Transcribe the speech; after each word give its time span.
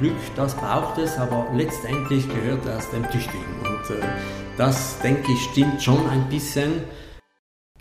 Glück, 0.00 0.16
das 0.34 0.54
braucht 0.54 0.96
es, 0.96 1.18
aber 1.18 1.46
letztendlich 1.54 2.26
gehört 2.26 2.64
erst 2.64 2.90
dem 2.94 3.02
Tüchtigen. 3.10 3.44
Und 3.58 3.94
äh, 3.94 4.00
das, 4.56 4.98
denke 5.00 5.30
ich, 5.30 5.42
stimmt 5.52 5.82
schon 5.82 6.08
ein 6.08 6.26
bisschen. 6.30 6.72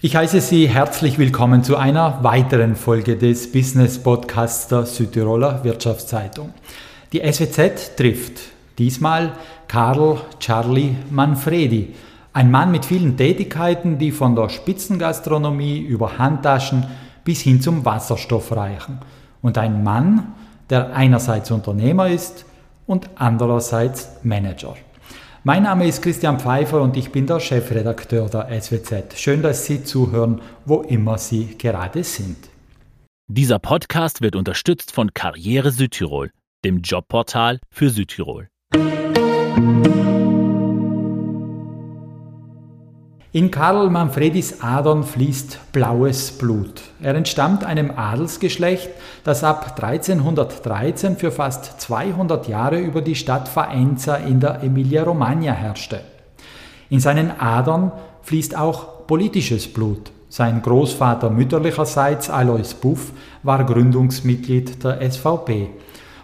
Ich 0.01 0.18
heiße 0.18 0.41
Sie 0.41 0.68
herzlich 0.68 1.18
willkommen 1.18 1.63
zu 1.63 1.77
einer 1.77 2.21
weiteren 2.21 2.75
Folge 2.75 3.15
des 3.15 3.50
Business 3.54 4.04
Podcasts 4.04 4.68
der 4.68 4.86
Südtiroler 4.86 5.63
Wirtschaftszeitung. 5.63 6.54
Die 7.13 7.21
SWZ 7.21 7.95
trifft 7.95 8.41
diesmal 8.77 9.31
Karl 9.70 10.20
Charlie 10.39 10.95
Manfredi, 11.09 11.95
ein 12.33 12.51
Mann 12.51 12.71
mit 12.71 12.83
vielen 12.83 13.15
Tätigkeiten, 13.15 13.97
die 13.97 14.11
von 14.11 14.36
der 14.36 14.49
Spitzengastronomie 14.49 15.79
über 15.79 16.17
Handtaschen 16.17 16.86
bis 17.23 17.39
hin 17.39 17.61
zum 17.61 17.86
Wasserstoff 17.86 18.54
reichen. 18.54 19.00
Und 19.42 19.57
ein 19.57 19.86
Mann, 19.86 20.33
der 20.69 20.96
einerseits 20.96 21.51
Unternehmer 21.51 22.09
ist 22.09 22.46
und 22.86 23.09
andererseits 23.15 24.09
Manager. 24.23 24.75
Mein 25.43 25.64
Name 25.64 25.87
ist 25.87 26.01
Christian 26.01 26.39
Pfeiffer 26.39 26.82
und 26.82 26.97
ich 26.97 27.11
bin 27.11 27.25
der 27.25 27.39
Chefredakteur 27.39 28.29
der 28.29 28.61
SWZ. 28.61 29.18
Schön, 29.18 29.42
dass 29.42 29.65
Sie 29.65 29.83
zuhören, 29.83 30.42
wo 30.65 30.82
immer 30.82 31.18
Sie 31.18 31.57
gerade 31.57 32.03
sind. 32.03 32.50
Dieser 33.28 33.59
Podcast 33.59 34.22
wird 34.22 34.36
unterstützt 34.36 34.92
von 34.92 35.14
Karriere 35.14 35.72
Südtirol, 35.72 36.31
dem 36.66 36.81
Jobportal 36.81 37.59
für 37.70 37.89
Südtirol. 37.89 38.50
In 43.31 43.52
Karl 43.52 43.92
Manfredis 43.92 44.64
Adern 44.64 45.03
fließt 45.03 45.72
blaues 45.72 46.31
Blut. 46.31 46.81
Er 47.00 47.14
entstammt 47.14 47.64
einem 47.64 47.92
Adelsgeschlecht, 47.95 48.90
das 49.23 49.44
ab 49.44 49.76
1313 49.80 51.16
für 51.16 51.31
fast 51.31 51.80
200 51.80 52.48
Jahre 52.48 52.80
über 52.80 53.03
die 53.03 53.14
Stadt 53.14 53.48
Faenza 53.48 54.16
in 54.16 54.40
der 54.40 54.64
Emilia-Romagna 54.64 55.52
herrschte. 55.52 56.02
In 56.90 57.00
seinen 57.00 57.40
Adern 57.40 57.92
fließt 58.23 58.58
auch 58.58 59.06
politisches 59.06 59.72
Blut. 59.72 60.09
Sein 60.30 60.64
Großvater 60.64 61.30
mütterlicherseits 61.30 62.31
Alois 62.31 62.73
Buff 62.73 63.12
war 63.44 63.64
Gründungsmitglied 63.64 64.84
der 64.84 65.08
SVP. 65.08 65.70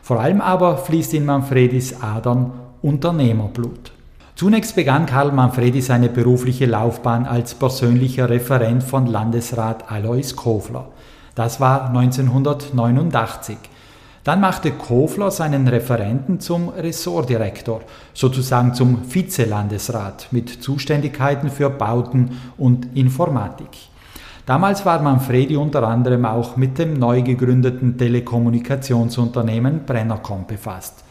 Vor 0.01 0.19
allem 0.19 0.41
aber 0.41 0.77
fließt 0.77 1.13
in 1.13 1.25
Manfredis 1.25 2.01
Adern 2.01 2.51
Unternehmerblut. 2.81 3.94
Zunächst 4.35 4.75
begann 4.75 5.05
Karl 5.05 5.31
Manfredi 5.31 5.79
seine 5.81 6.09
berufliche 6.09 6.65
Laufbahn 6.65 7.25
als 7.25 7.55
persönlicher 7.55 8.29
Referent 8.29 8.83
von 8.83 9.07
Landesrat 9.07 9.89
Alois 9.89 10.35
Kofler. 10.35 10.89
Das 11.35 11.61
war 11.61 11.87
1989. 11.87 13.57
Dann 14.25 14.41
machte 14.41 14.71
Kofler 14.71 15.31
seinen 15.31 15.69
Referenten 15.69 16.41
zum 16.41 16.67
Ressortdirektor, 16.67 17.79
sozusagen 18.13 18.73
zum 18.73 19.03
Vizelandesrat 19.09 20.27
mit 20.31 20.49
Zuständigkeiten 20.49 21.49
für 21.49 21.69
Bauten 21.69 22.41
und 22.57 22.93
Informatik. 22.93 23.69
Damals 24.45 24.85
war 24.85 25.01
Manfredi 25.01 25.55
unter 25.55 25.87
anderem 25.87 26.25
auch 26.25 26.57
mit 26.57 26.77
dem 26.77 26.99
neu 26.99 27.21
gegründeten 27.21 27.97
Telekommunikationsunternehmen 27.97 29.85
Brennercom 29.85 30.45
befasst. 30.45 31.04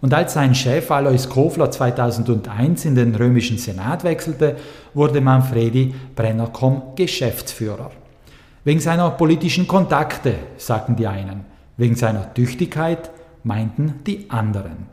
Und 0.00 0.14
als 0.14 0.32
sein 0.32 0.54
Chef 0.54 0.90
Alois 0.90 1.28
Kofler 1.28 1.70
2001 1.70 2.86
in 2.86 2.94
den 2.94 3.14
römischen 3.14 3.58
Senat 3.58 4.02
wechselte, 4.02 4.56
wurde 4.94 5.20
Manfredi 5.20 5.94
Brennercom 6.16 6.94
Geschäftsführer. 6.96 7.90
Wegen 8.64 8.80
seiner 8.80 9.10
politischen 9.10 9.66
Kontakte, 9.66 10.34
sagten 10.56 10.96
die 10.96 11.06
einen, 11.06 11.44
wegen 11.76 11.96
seiner 11.96 12.32
Tüchtigkeit, 12.32 13.10
meinten 13.42 14.00
die 14.06 14.30
anderen. 14.30 14.88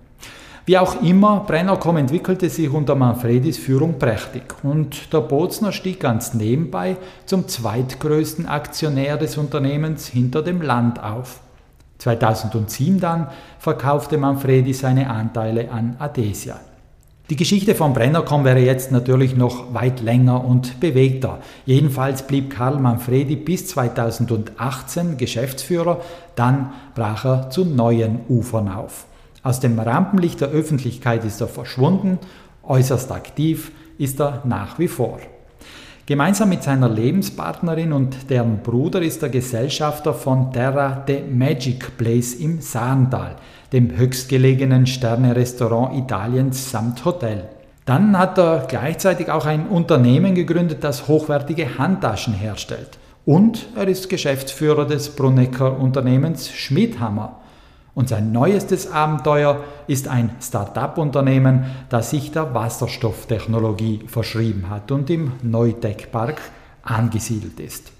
Wie 0.65 0.77
auch 0.77 1.01
immer, 1.01 1.45
Brennercom 1.47 1.95
entwickelte 1.95 2.49
sich 2.49 2.69
unter 2.69 2.93
Manfredis 2.95 3.57
Führung 3.57 3.97
prächtig 3.97 4.43
und 4.63 5.13
der 5.13 5.21
Bozner 5.21 5.71
stieg 5.71 6.01
ganz 6.01 6.33
nebenbei 6.33 6.97
zum 7.25 7.47
zweitgrößten 7.47 8.45
Aktionär 8.45 9.15
des 9.15 9.37
Unternehmens 9.37 10.07
hinter 10.07 10.41
dem 10.41 10.61
Land 10.61 11.01
auf. 11.01 11.39
2007 11.97 12.99
dann 12.99 13.27
verkaufte 13.59 14.17
Manfredi 14.17 14.73
seine 14.73 15.09
Anteile 15.09 15.71
an 15.71 15.95
Adesia. 15.99 16.59
Die 17.29 17.35
Geschichte 17.35 17.75
von 17.75 17.93
Brennercom 17.93 18.45
wäre 18.45 18.59
jetzt 18.59 18.93
natürlich 18.93 19.35
noch 19.35 19.73
weit 19.73 19.99
länger 19.99 20.45
und 20.45 20.79
bewegter. 20.79 21.39
Jedenfalls 21.65 22.25
blieb 22.25 22.49
Karl 22.49 22.79
Manfredi 22.79 23.35
bis 23.35 23.67
2018 23.67 25.17
Geschäftsführer, 25.17 25.99
dann 26.35 26.71
brach 26.95 27.25
er 27.25 27.49
zu 27.49 27.65
neuen 27.65 28.19
Ufern 28.29 28.69
auf. 28.69 29.07
Aus 29.43 29.59
dem 29.59 29.77
Rampenlicht 29.77 30.39
der 30.39 30.49
Öffentlichkeit 30.49 31.25
ist 31.25 31.41
er 31.41 31.49
verschwunden, 31.49 32.17
äußerst 32.63 33.11
aktiv 33.11 33.73
ist 33.97 34.21
er 34.21 34.41
nach 34.45 34.79
wie 34.79 34.87
vor. 34.87 35.19
Gemeinsam 36.07 36.47
mit 36.47 36.63
seiner 36.63 36.87
Lebenspartnerin 36.87 37.91
und 37.91 38.29
deren 38.29 38.59
Bruder 38.59 39.01
ist 39.01 39.21
er 39.23 39.27
Gesellschafter 39.27 40.13
von 40.13 40.53
Terra 40.53 41.03
de 41.05 41.21
Magic 41.29 41.97
Place 41.97 42.35
im 42.35 42.61
Saarntal, 42.61 43.35
dem 43.73 43.97
höchstgelegenen 43.97 44.87
Sterne-Restaurant 44.87 45.97
Italiens 45.97 46.71
samt 46.71 47.03
Hotel. 47.03 47.49
Dann 47.83 48.17
hat 48.17 48.37
er 48.37 48.67
gleichzeitig 48.69 49.29
auch 49.29 49.45
ein 49.45 49.67
Unternehmen 49.67 50.33
gegründet, 50.33 50.81
das 50.81 51.09
hochwertige 51.09 51.77
Handtaschen 51.77 52.33
herstellt. 52.33 52.97
Und 53.25 53.67
er 53.75 53.89
ist 53.89 54.07
Geschäftsführer 54.07 54.85
des 54.85 55.09
Brunecker 55.09 55.77
Unternehmens 55.77 56.49
Schmidhammer. 56.49 57.41
Und 57.97 58.09
sein 58.09 58.31
neuestes 58.31 58.91
Abenteuer 58.91 59.63
ist 59.87 60.07
ein 60.07 60.29
Start-up-Unternehmen, 60.39 61.65
das 61.89 62.11
sich 62.11 62.31
der 62.31 62.53
Wasserstofftechnologie 62.53 64.01
verschrieben 64.05 64.69
hat 64.69 64.91
und 64.91 65.09
im 65.09 65.31
Neutech-Park 65.41 66.39
angesiedelt 66.83 67.59
ist. 67.59 67.91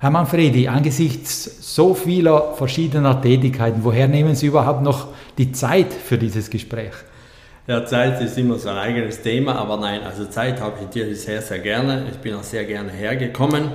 Herr 0.00 0.10
Manfredi, 0.10 0.66
angesichts 0.66 1.74
so 1.76 1.94
vieler 1.94 2.54
verschiedener 2.54 3.22
Tätigkeiten, 3.22 3.84
woher 3.84 4.08
nehmen 4.08 4.34
Sie 4.34 4.48
überhaupt 4.48 4.82
noch 4.82 5.06
die 5.38 5.52
Zeit 5.52 5.92
für 5.92 6.18
dieses 6.18 6.50
Gespräch? 6.50 6.94
Ja, 7.68 7.86
Zeit 7.86 8.20
ist 8.20 8.36
immer 8.36 8.58
so 8.58 8.68
ein 8.68 8.78
eigenes 8.78 9.22
Thema, 9.22 9.54
aber 9.54 9.76
nein, 9.76 10.00
also 10.02 10.24
Zeit 10.24 10.60
habe 10.60 10.72
ich 10.78 10.86
natürlich 10.86 11.20
sehr, 11.20 11.40
sehr 11.40 11.60
gerne. 11.60 12.06
Ich 12.10 12.18
bin 12.18 12.34
auch 12.34 12.42
sehr 12.42 12.64
gerne 12.64 12.90
hergekommen 12.90 13.70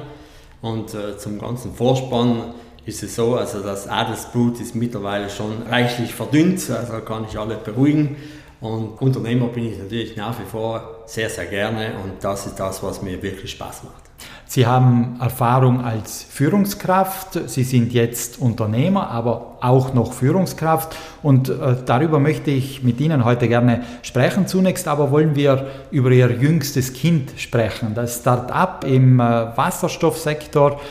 und 0.61 0.93
äh, 0.93 1.17
zum 1.17 1.39
ganzen 1.39 1.73
Vorspann 1.73 2.55
ist 2.89 3.03
es 3.03 3.15
so, 3.15 3.35
also 3.35 3.61
das 3.61 3.87
Adelsblut 3.87 4.59
ist 4.59 4.75
mittlerweile 4.75 5.29
schon 5.29 5.63
reichlich 5.69 6.13
verdünnt, 6.13 6.69
also 6.69 6.99
kann 7.05 7.25
ich 7.29 7.39
alle 7.39 7.55
beruhigen. 7.55 8.17
Und 8.61 9.01
Unternehmer 9.01 9.47
bin 9.47 9.71
ich 9.71 9.77
natürlich 9.77 10.17
nach 10.17 10.37
wie 10.37 10.45
vor 10.45 11.03
sehr, 11.05 11.29
sehr 11.29 11.45
gerne 11.45 11.93
und 12.03 12.21
das 12.21 12.45
ist 12.45 12.59
das, 12.59 12.83
was 12.83 13.01
mir 13.01 13.21
wirklich 13.21 13.51
Spaß 13.51 13.83
macht. 13.83 14.03
Sie 14.45 14.65
haben 14.65 15.17
Erfahrung 15.21 15.81
als 15.81 16.23
Führungskraft, 16.23 17.39
Sie 17.47 17.63
sind 17.63 17.93
jetzt 17.93 18.39
Unternehmer, 18.39 19.09
aber 19.09 19.59
auch 19.61 19.93
noch 19.93 20.11
Führungskraft 20.11 20.95
und 21.21 21.49
äh, 21.49 21.75
darüber 21.85 22.19
möchte 22.19 22.49
ich 22.49 22.83
mit 22.83 22.99
Ihnen 22.99 23.23
heute 23.23 23.47
gerne 23.47 23.83
sprechen. 24.01 24.47
Zunächst 24.47 24.87
aber 24.87 25.11
wollen 25.11 25.35
wir 25.35 25.67
über 25.91 26.09
Ihr 26.09 26.31
jüngstes 26.31 26.93
Kind 26.93 27.33
sprechen, 27.37 27.93
das 27.93 28.21
Start-up 28.21 28.83
im 28.85 29.19
äh, 29.19 29.23
Wasserstoffsektor. 29.55 30.81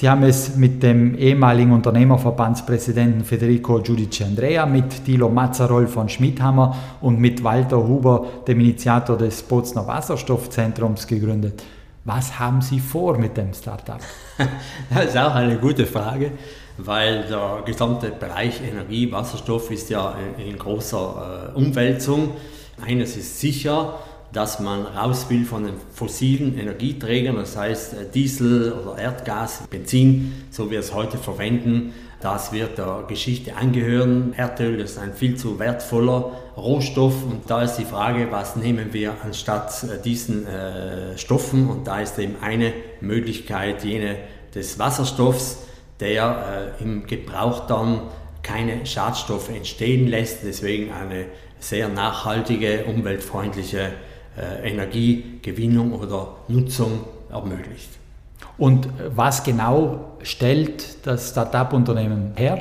Sie 0.00 0.08
haben 0.08 0.22
es 0.22 0.56
mit 0.56 0.82
dem 0.82 1.14
ehemaligen 1.14 1.72
Unternehmerverbandspräsidenten 1.72 3.22
Federico 3.22 3.82
Giudice 3.82 4.24
Andrea, 4.24 4.64
mit 4.64 5.04
Thilo 5.04 5.28
Mazzarol 5.28 5.86
von 5.86 6.08
Schmidhammer 6.08 6.74
und 7.02 7.20
mit 7.20 7.44
Walter 7.44 7.86
Huber, 7.86 8.24
dem 8.48 8.60
Initiator 8.60 9.18
des 9.18 9.42
Bozner 9.42 9.86
Wasserstoffzentrums, 9.86 11.06
gegründet. 11.06 11.62
Was 12.06 12.38
haben 12.38 12.62
Sie 12.62 12.80
vor 12.80 13.18
mit 13.18 13.36
dem 13.36 13.52
Startup? 13.52 14.00
Das 14.88 15.04
ist 15.04 15.18
auch 15.18 15.34
eine 15.34 15.58
gute 15.58 15.84
Frage, 15.84 16.32
weil 16.78 17.24
der 17.24 17.60
gesamte 17.66 18.10
Bereich 18.10 18.58
Energie, 18.66 19.12
Wasserstoff 19.12 19.70
ist 19.70 19.90
ja 19.90 20.14
in 20.38 20.56
großer 20.56 21.52
äh, 21.54 21.58
Umwälzung. 21.58 22.30
Eines 22.80 23.18
ist 23.18 23.38
sicher, 23.38 23.98
dass 24.32 24.60
man 24.60 24.86
raus 24.86 25.26
will 25.28 25.44
von 25.44 25.64
den 25.64 25.74
fossilen 25.92 26.58
Energieträgern, 26.58 27.36
das 27.36 27.56
heißt 27.56 27.94
äh, 27.94 27.96
Diesel 28.12 28.72
oder 28.72 28.98
Erdgas, 28.98 29.62
Benzin, 29.68 30.32
so 30.50 30.66
wie 30.66 30.72
wir 30.72 30.80
es 30.80 30.94
heute 30.94 31.18
verwenden. 31.18 31.92
Das 32.20 32.52
wird 32.52 32.76
der 32.76 33.04
Geschichte 33.08 33.56
angehören. 33.56 34.34
Erdöl 34.36 34.78
ist 34.80 34.98
ein 34.98 35.14
viel 35.14 35.36
zu 35.36 35.58
wertvoller 35.58 36.32
Rohstoff 36.56 37.24
und 37.24 37.48
da 37.50 37.62
ist 37.62 37.76
die 37.76 37.84
Frage, 37.84 38.28
was 38.30 38.56
nehmen 38.56 38.92
wir 38.92 39.14
anstatt 39.24 39.84
äh, 39.84 40.00
diesen 40.02 40.46
äh, 40.46 41.16
Stoffen 41.18 41.68
und 41.68 41.86
da 41.86 42.00
ist 42.00 42.18
eben 42.18 42.36
eine 42.40 42.72
Möglichkeit 43.00 43.84
jene 43.84 44.16
des 44.54 44.78
Wasserstoffs, 44.78 45.58
der 45.98 46.74
äh, 46.78 46.82
im 46.82 47.06
Gebrauch 47.06 47.66
dann 47.66 48.02
keine 48.42 48.86
Schadstoffe 48.86 49.50
entstehen 49.50 50.06
lässt, 50.06 50.44
deswegen 50.44 50.92
eine 50.92 51.26
sehr 51.58 51.88
nachhaltige, 51.88 52.84
umweltfreundliche 52.84 53.92
Energiegewinnung 54.62 55.92
oder 55.92 56.36
Nutzung 56.48 57.00
ermöglicht. 57.30 57.88
Und 58.58 58.88
was 59.14 59.42
genau 59.42 60.16
stellt 60.22 61.06
das 61.06 61.30
Start-up-Unternehmen 61.30 62.32
her? 62.36 62.60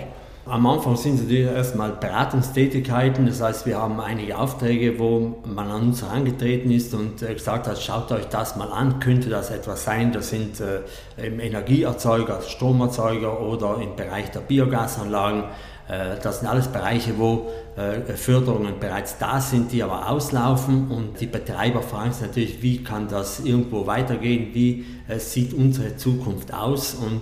Am 0.50 0.66
Anfang 0.66 0.96
sind 0.96 1.16
es 1.16 1.22
natürlich 1.22 1.46
erstmal 1.46 1.92
Beratungstätigkeiten, 1.92 3.28
das 3.28 3.40
heißt, 3.40 3.68
wir 3.68 3.78
haben 3.78 4.00
einige 4.00 4.36
Aufträge, 4.36 4.98
wo 4.98 5.38
man 5.46 5.70
an 5.70 5.82
uns 5.90 6.02
herangetreten 6.02 6.72
ist 6.72 6.92
und 6.96 7.22
äh, 7.22 7.36
gesagt 7.36 7.68
hat, 7.68 7.80
schaut 7.80 8.12
euch 8.12 8.26
das 8.26 8.56
mal 8.56 8.72
an, 8.72 9.00
könnte 9.00 9.30
das 9.30 9.52
etwas 9.52 9.84
sein? 9.84 10.12
Das 10.12 10.32
sind 10.32 10.60
äh, 10.60 10.80
Energieerzeuger, 11.24 12.42
Stromerzeuger 12.42 13.40
oder 13.40 13.80
im 13.80 13.96
Bereich 13.96 14.32
der 14.32 14.40
Biogasanlagen. 14.40 15.44
Äh, 15.90 16.20
das 16.22 16.40
sind 16.40 16.48
alles 16.48 16.68
Bereiche, 16.68 17.18
wo 17.18 17.50
äh, 17.76 18.14
Förderungen 18.14 18.80
bereits 18.80 19.18
da 19.18 19.42
sind, 19.42 19.72
die 19.72 19.84
aber 19.84 20.10
auslaufen. 20.10 20.90
Und 20.90 21.20
die 21.20 21.26
Betreiber 21.26 21.82
fragen 21.82 22.14
sich 22.14 22.22
natürlich, 22.22 22.62
wie 22.62 22.84
kann 22.84 23.08
das 23.08 23.40
irgendwo 23.40 23.88
weitergehen, 23.88 24.50
wie 24.54 24.86
äh, 25.08 25.20
sieht 25.20 25.54
unsere 25.54 25.98
Zukunft 25.98 26.54
aus? 26.54 26.94
Und 26.94 27.22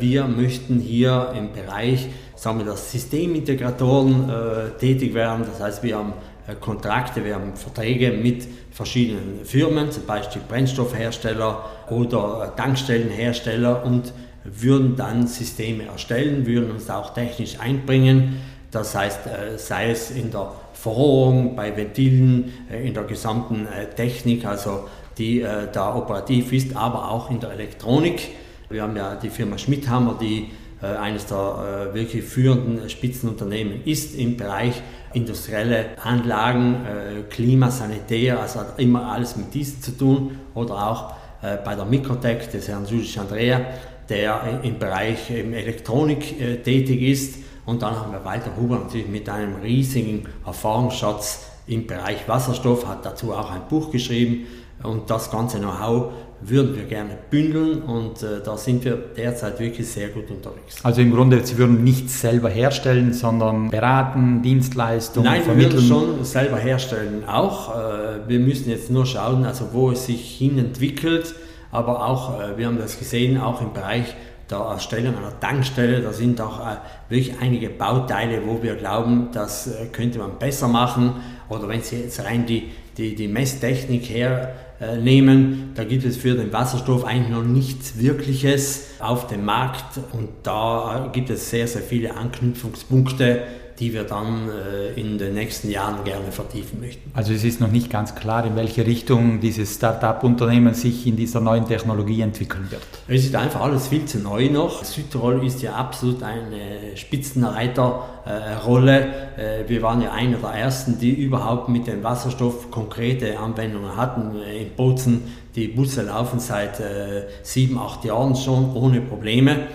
wir 0.00 0.24
möchten 0.24 0.80
hier 0.80 1.34
im 1.36 1.52
Bereich, 1.52 2.08
sagen 2.34 2.58
wir 2.58 2.64
das, 2.64 2.90
Systemintegratoren 2.90 4.32
tätig 4.80 5.12
werden. 5.12 5.44
Das 5.46 5.60
heißt, 5.62 5.82
wir 5.82 5.98
haben 5.98 6.14
Kontrakte, 6.58 7.22
wir 7.22 7.34
haben 7.34 7.54
Verträge 7.54 8.12
mit 8.12 8.48
verschiedenen 8.70 9.44
Firmen, 9.44 9.92
zum 9.92 10.06
Beispiel 10.06 10.40
Brennstoffhersteller 10.48 11.66
oder 11.90 12.54
Tankstellenhersteller. 12.56 13.84
Und 13.84 14.14
würden 14.52 14.96
dann 14.96 15.26
Systeme 15.26 15.84
erstellen, 15.84 16.46
würden 16.46 16.70
uns 16.70 16.88
auch 16.90 17.14
technisch 17.14 17.58
einbringen. 17.60 18.40
Das 18.70 18.94
heißt, 18.94 19.20
sei 19.56 19.90
es 19.90 20.10
in 20.10 20.30
der 20.30 20.52
Verrohrung, 20.74 21.56
bei 21.56 21.74
Ventilen, 21.76 22.52
in 22.84 22.92
der 22.92 23.04
gesamten 23.04 23.66
Technik, 23.96 24.44
also 24.44 24.88
die 25.16 25.44
da 25.72 25.94
operativ 25.96 26.52
ist, 26.52 26.76
aber 26.76 27.10
auch 27.10 27.30
in 27.30 27.40
der 27.40 27.52
Elektronik. 27.52 28.28
Wir 28.68 28.82
haben 28.82 28.94
ja 28.94 29.14
die 29.14 29.30
Firma 29.30 29.56
Schmidhammer, 29.56 30.18
die 30.20 30.50
äh, 30.82 30.86
eines 30.86 31.26
der 31.26 31.90
äh, 31.90 31.94
wirklich 31.94 32.24
führenden 32.24 32.88
Spitzenunternehmen 32.88 33.84
ist 33.84 34.14
im 34.14 34.36
Bereich 34.36 34.80
industrielle 35.12 35.86
Anlagen, 36.02 36.84
äh, 36.84 37.22
Klima, 37.28 37.70
Sanitär, 37.70 38.40
also 38.40 38.60
hat 38.60 38.78
immer 38.78 39.10
alles 39.10 39.36
mit 39.36 39.52
diesen 39.54 39.82
zu 39.82 39.92
tun. 39.92 40.38
Oder 40.54 40.74
auch 40.74 41.14
äh, 41.42 41.56
bei 41.64 41.74
der 41.74 41.84
Mikrotech 41.84 42.48
des 42.50 42.68
Herrn 42.68 42.86
Julius 42.86 43.18
Andrea, 43.18 43.60
der 44.08 44.60
im 44.62 44.78
Bereich 44.78 45.30
Elektronik 45.30 46.40
äh, 46.40 46.56
tätig 46.56 47.02
ist. 47.02 47.38
Und 47.66 47.82
dann 47.82 47.96
haben 47.96 48.12
wir 48.12 48.24
Walter 48.24 48.56
Huber 48.56 48.78
natürlich 48.78 49.08
mit 49.08 49.28
einem 49.28 49.56
riesigen 49.56 50.24
Erfahrungsschatz 50.46 51.46
im 51.66 51.86
Bereich 51.86 52.26
Wasserstoff, 52.26 52.86
hat 52.86 53.04
dazu 53.04 53.32
auch 53.32 53.50
ein 53.50 53.62
Buch 53.68 53.90
geschrieben. 53.90 54.46
Und 54.82 55.10
das 55.10 55.30
ganze 55.30 55.58
Know-how 55.58 56.12
würden 56.40 56.76
wir 56.76 56.84
gerne 56.84 57.18
bündeln 57.30 57.82
und 57.82 58.22
äh, 58.22 58.40
da 58.44 58.56
sind 58.56 58.84
wir 58.84 58.96
derzeit 59.16 59.58
wirklich 59.58 59.88
sehr 59.88 60.08
gut 60.08 60.30
unterwegs. 60.30 60.84
Also 60.84 61.00
im 61.00 61.12
Grunde, 61.12 61.44
Sie 61.44 61.58
würden 61.58 61.82
nichts 61.82 62.20
selber 62.20 62.48
herstellen, 62.48 63.12
sondern 63.12 63.70
beraten, 63.70 64.40
Dienstleistungen 64.42 65.28
Nein, 65.28 65.42
vermitteln? 65.42 65.76
Nein, 65.76 65.90
wir 65.90 65.96
würden 65.96 66.16
schon 66.16 66.24
selber 66.24 66.58
herstellen 66.58 67.24
auch. 67.26 67.74
Äh, 67.76 68.28
wir 68.28 68.38
müssen 68.38 68.70
jetzt 68.70 68.90
nur 68.90 69.04
schauen, 69.04 69.44
also 69.44 69.70
wo 69.72 69.90
es 69.90 70.06
sich 70.06 70.38
hin 70.38 70.58
entwickelt, 70.58 71.34
aber 71.70 72.04
auch, 72.06 72.40
äh, 72.40 72.56
wir 72.56 72.66
haben 72.66 72.78
das 72.78 72.98
gesehen, 72.98 73.38
auch 73.38 73.60
im 73.60 73.72
Bereich 73.72 74.14
der 74.50 74.58
Erstellung 74.58 75.16
einer 75.16 75.38
Tankstelle, 75.38 76.00
da 76.00 76.12
sind 76.12 76.40
auch 76.40 76.60
äh, 76.60 76.76
wirklich 77.08 77.38
einige 77.40 77.68
Bauteile, 77.68 78.46
wo 78.46 78.62
wir 78.62 78.76
glauben, 78.76 79.28
das 79.32 79.66
äh, 79.66 79.86
könnte 79.86 80.18
man 80.18 80.38
besser 80.38 80.68
machen. 80.68 81.14
Oder 81.48 81.68
wenn 81.68 81.82
Sie 81.82 82.00
jetzt 82.00 82.24
rein 82.24 82.46
die, 82.46 82.70
die, 82.96 83.14
die 83.14 83.28
Messtechnik 83.28 84.08
her 84.08 84.54
äh, 84.80 84.96
nehmen. 84.96 85.72
Da 85.74 85.82
gibt 85.82 86.04
es 86.04 86.16
für 86.16 86.36
den 86.36 86.52
Wasserstoff 86.52 87.04
eigentlich 87.04 87.36
noch 87.36 87.42
nichts 87.42 87.98
Wirkliches 87.98 88.90
auf 89.00 89.26
dem 89.26 89.44
Markt 89.44 89.98
und 90.12 90.28
da 90.44 91.10
gibt 91.12 91.30
es 91.30 91.50
sehr, 91.50 91.66
sehr 91.66 91.82
viele 91.82 92.16
Anknüpfungspunkte, 92.16 93.42
die 93.78 93.92
wir 93.92 94.04
dann 94.04 94.48
äh, 94.48 94.98
in 94.98 95.18
den 95.18 95.34
nächsten 95.34 95.70
Jahren 95.70 96.02
gerne 96.04 96.32
vertiefen 96.32 96.80
möchten. 96.80 97.10
Also 97.14 97.32
es 97.32 97.44
ist 97.44 97.60
noch 97.60 97.70
nicht 97.70 97.90
ganz 97.90 98.14
klar, 98.14 98.44
in 98.44 98.56
welche 98.56 98.84
Richtung 98.86 99.40
dieses 99.40 99.76
Start-up-Unternehmen 99.76 100.74
sich 100.74 101.06
in 101.06 101.16
dieser 101.16 101.40
neuen 101.40 101.66
Technologie 101.66 102.20
entwickeln 102.22 102.68
wird. 102.70 102.82
Es 103.06 103.24
ist 103.24 103.36
einfach 103.36 103.60
alles 103.60 103.86
viel 103.88 104.04
zu 104.04 104.18
neu 104.18 104.50
noch. 104.50 104.84
Südtirol 104.84 105.46
ist 105.46 105.62
ja 105.62 105.74
absolut 105.74 106.22
eine 106.22 106.96
Spitzenreiterrolle. 106.96 109.06
Äh, 109.36 109.68
wir 109.68 109.82
waren 109.82 110.02
ja 110.02 110.12
einer 110.12 110.38
der 110.38 110.50
ersten, 110.50 110.98
die 110.98 111.12
überhaupt 111.12 111.68
mit 111.68 111.86
dem 111.86 112.02
Wasserstoff 112.02 112.70
konkrete 112.70 113.38
Anwendungen 113.38 113.96
hatten. 113.96 114.42
In 114.42 114.70
Bozen, 114.76 115.22
die 115.54 115.68
Busse 115.68 116.02
laufen 116.02 116.40
seit 116.40 116.80
äh, 116.80 117.26
sieben, 117.42 117.78
acht 117.78 118.04
Jahren 118.04 118.34
schon 118.34 118.74
ohne 118.74 119.00
Probleme. 119.00 119.68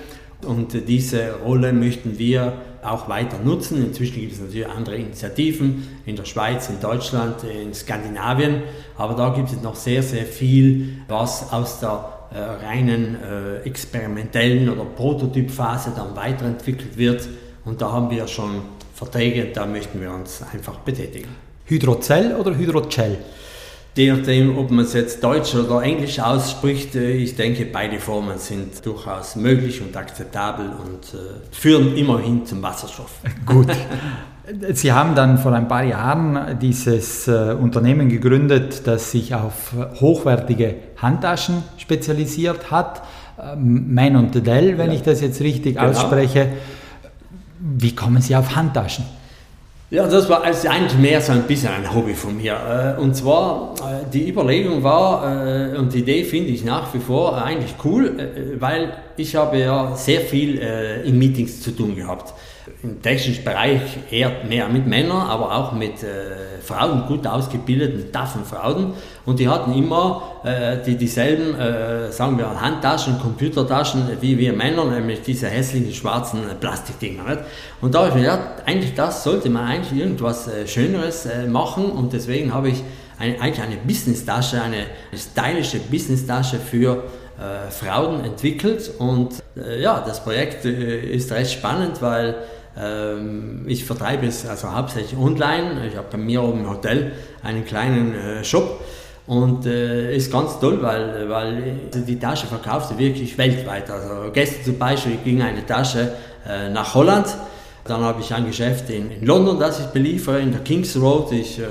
Und 0.45 0.73
diese 0.89 1.35
Rolle 1.45 1.71
möchten 1.71 2.19
wir 2.19 2.57
auch 2.85 3.09
weiter 3.09 3.39
nutzen. 3.39 3.85
Inzwischen 3.85 4.19
gibt 4.21 4.33
es 4.33 4.39
natürlich 4.39 4.67
andere 4.67 4.95
Initiativen 4.97 5.87
in 6.05 6.15
der 6.15 6.25
Schweiz, 6.25 6.69
in 6.69 6.79
Deutschland, 6.79 7.43
in 7.43 7.73
Skandinavien, 7.73 8.63
aber 8.97 9.13
da 9.15 9.29
gibt 9.29 9.51
es 9.51 9.61
noch 9.61 9.75
sehr, 9.75 10.03
sehr 10.03 10.25
viel, 10.25 10.97
was 11.07 11.51
aus 11.51 11.79
der 11.79 12.13
äh, 12.33 12.65
reinen 12.65 13.15
äh, 13.21 13.57
experimentellen 13.59 14.69
oder 14.69 14.85
Prototypphase 14.85 15.93
dann 15.95 16.15
weiterentwickelt 16.15 16.97
wird. 16.97 17.27
Und 17.63 17.81
da 17.81 17.91
haben 17.91 18.09
wir 18.09 18.27
schon 18.27 18.61
Verträge, 18.95 19.45
da 19.53 19.65
möchten 19.65 20.01
wir 20.01 20.11
uns 20.11 20.41
einfach 20.53 20.79
betätigen. 20.79 21.29
Hydrozell 21.65 22.35
oder 22.35 22.57
Hydrogel? 22.57 23.17
Je 23.95 24.11
nachdem, 24.11 24.57
ob 24.57 24.71
man 24.71 24.85
es 24.85 24.93
jetzt 24.93 25.23
Deutsch 25.23 25.53
oder 25.53 25.83
Englisch 25.83 26.19
ausspricht, 26.19 26.95
äh, 26.95 27.11
ich 27.11 27.35
denke, 27.35 27.65
beide 27.65 27.99
Formen 27.99 28.39
sind 28.39 28.83
durchaus 28.83 29.35
möglich 29.35 29.81
und 29.81 29.95
akzeptabel 29.95 30.65
und 30.65 31.13
äh, 31.13 31.55
führen 31.55 31.95
immerhin 31.95 32.43
zum 32.43 32.63
Wasserstoff. 32.63 33.11
Gut. 33.45 33.67
Sie 34.73 34.91
haben 34.91 35.13
dann 35.13 35.37
vor 35.37 35.53
ein 35.53 35.67
paar 35.67 35.83
Jahren 35.83 36.57
dieses 36.59 37.27
äh, 37.27 37.55
Unternehmen 37.59 38.09
gegründet, 38.09 38.81
das 38.87 39.11
sich 39.11 39.35
auf 39.35 39.73
hochwertige 40.01 40.75
Handtaschen 40.97 41.63
spezialisiert 41.77 42.71
hat. 42.71 43.03
Ähm, 43.39 43.93
Man 43.93 44.15
und 44.15 44.45
Dell, 44.45 44.79
wenn 44.79 44.89
ja. 44.89 44.95
ich 44.95 45.03
das 45.03 45.21
jetzt 45.21 45.39
richtig 45.39 45.75
genau. 45.75 45.89
ausspreche. 45.89 46.49
Wie 47.59 47.95
kommen 47.95 48.21
Sie 48.21 48.35
auf 48.35 48.55
Handtaschen? 48.55 49.05
Ja, 49.93 50.07
das 50.07 50.27
war 50.27 50.43
also 50.43 50.67
eigentlich 50.69 50.97
mehr 50.97 51.21
so 51.21 51.33
ein 51.33 51.43
bisschen 51.43 51.69
ein 51.69 51.93
Hobby 51.93 52.15
von 52.15 52.35
mir. 52.35 52.95
Äh, 52.97 52.99
und 52.99 53.15
zwar, 53.15 53.75
äh, 53.77 54.09
die 54.11 54.27
Überlegung 54.27 54.81
war, 54.81 55.71
äh, 55.71 55.77
und 55.77 55.93
die 55.93 55.99
Idee 55.99 56.23
finde 56.23 56.49
ich 56.49 56.65
nach 56.65 56.91
wie 56.95 56.97
vor 56.97 57.37
eigentlich 57.37 57.75
cool, 57.83 58.57
weil 58.57 58.93
ich 59.17 59.35
habe 59.35 59.59
ja 59.59 59.95
sehr 59.95 60.21
viel 60.21 60.57
in 61.05 61.19
Meetings 61.19 61.61
zu 61.61 61.69
tun 61.69 61.95
gehabt 61.95 62.33
im 62.81 63.01
technischen 63.01 63.43
Bereich 63.43 63.81
eher 64.09 64.43
mehr 64.47 64.67
mit 64.69 64.87
Männern, 64.87 65.27
aber 65.27 65.55
auch 65.55 65.71
mit 65.73 66.03
äh, 66.03 66.61
Frauen, 66.61 67.05
gut 67.07 67.27
ausgebildeten, 67.27 68.11
taffen 68.11 68.45
Frauen. 68.45 68.93
Und 69.25 69.39
die 69.39 69.47
hatten 69.49 69.73
immer 69.73 70.39
äh, 70.43 70.77
die, 70.85 70.95
dieselben, 70.95 71.59
äh, 71.59 72.11
sagen 72.11 72.37
wir, 72.37 72.61
Handtaschen, 72.61 73.19
Computertaschen 73.19 74.07
wie 74.21 74.37
wir 74.37 74.53
Männer, 74.53 74.85
nämlich 74.85 75.21
diese 75.21 75.47
hässlichen 75.47 75.93
schwarzen 75.93 76.39
Plastikdinger. 76.59 77.23
Nicht? 77.23 77.39
Und 77.81 77.93
da 77.93 77.99
habe 77.99 78.09
ich 78.09 78.15
mir 78.15 78.21
gedacht, 78.21 78.63
eigentlich 78.65 78.93
das 78.93 79.23
sollte 79.23 79.49
man 79.49 79.65
eigentlich 79.67 79.99
irgendwas 79.99 80.47
äh, 80.47 80.67
Schöneres 80.67 81.25
äh, 81.25 81.47
machen 81.47 81.85
und 81.85 82.13
deswegen 82.13 82.53
habe 82.53 82.69
ich 82.69 82.83
eine, 83.19 83.39
eigentlich 83.39 83.61
eine 83.61 83.77
Business-Tasche, 83.77 84.61
eine 84.61 84.85
stylische 85.15 85.79
Business-Tasche 85.79 86.57
für 86.57 87.03
äh, 87.43 87.69
Frauen 87.71 88.23
entwickelt 88.23 88.89
und 88.99 89.43
äh, 89.57 89.81
ja, 89.81 90.01
das 90.05 90.23
Projekt 90.23 90.63
äh, 90.63 90.99
ist 90.99 91.29
recht 91.31 91.51
spannend, 91.51 92.01
weil 92.01 92.35
ähm, 92.79 93.65
ich 93.67 93.83
vertreibe 93.83 94.25
es 94.25 94.47
also 94.47 94.71
hauptsächlich 94.71 95.19
online. 95.19 95.85
Ich 95.87 95.97
habe 95.97 96.07
bei 96.09 96.17
mir 96.17 96.41
oben 96.41 96.61
im 96.61 96.69
Hotel 96.69 97.11
einen 97.43 97.65
kleinen 97.65 98.15
äh, 98.15 98.43
Shop 98.45 98.79
und 99.27 99.65
äh, 99.65 100.15
ist 100.15 100.31
ganz 100.31 100.57
toll, 100.59 100.81
weil, 100.81 101.29
weil 101.29 101.79
die 101.93 102.17
Tasche 102.17 102.47
verkauft 102.47 102.89
sie 102.89 102.97
wirklich 102.97 103.37
weltweit. 103.37 103.89
Also 103.89 104.31
gestern 104.31 104.63
zum 104.63 104.79
Beispiel 104.79 105.17
ging 105.23 105.41
eine 105.41 105.65
Tasche 105.65 106.13
äh, 106.47 106.69
nach 106.69 106.95
Holland. 106.95 107.27
Dann 107.85 108.01
habe 108.01 108.21
ich 108.21 108.33
ein 108.33 108.45
Geschäft 108.45 108.89
in, 108.89 109.11
in, 109.11 109.25
London, 109.25 109.59
das 109.59 109.81
ich 109.81 109.87
beliefere, 109.87 110.39
in 110.39 110.51
der 110.51 110.61
Kings 110.61 110.95
Road. 110.95 111.33
Ich 111.33 111.59
äh, 111.59 111.63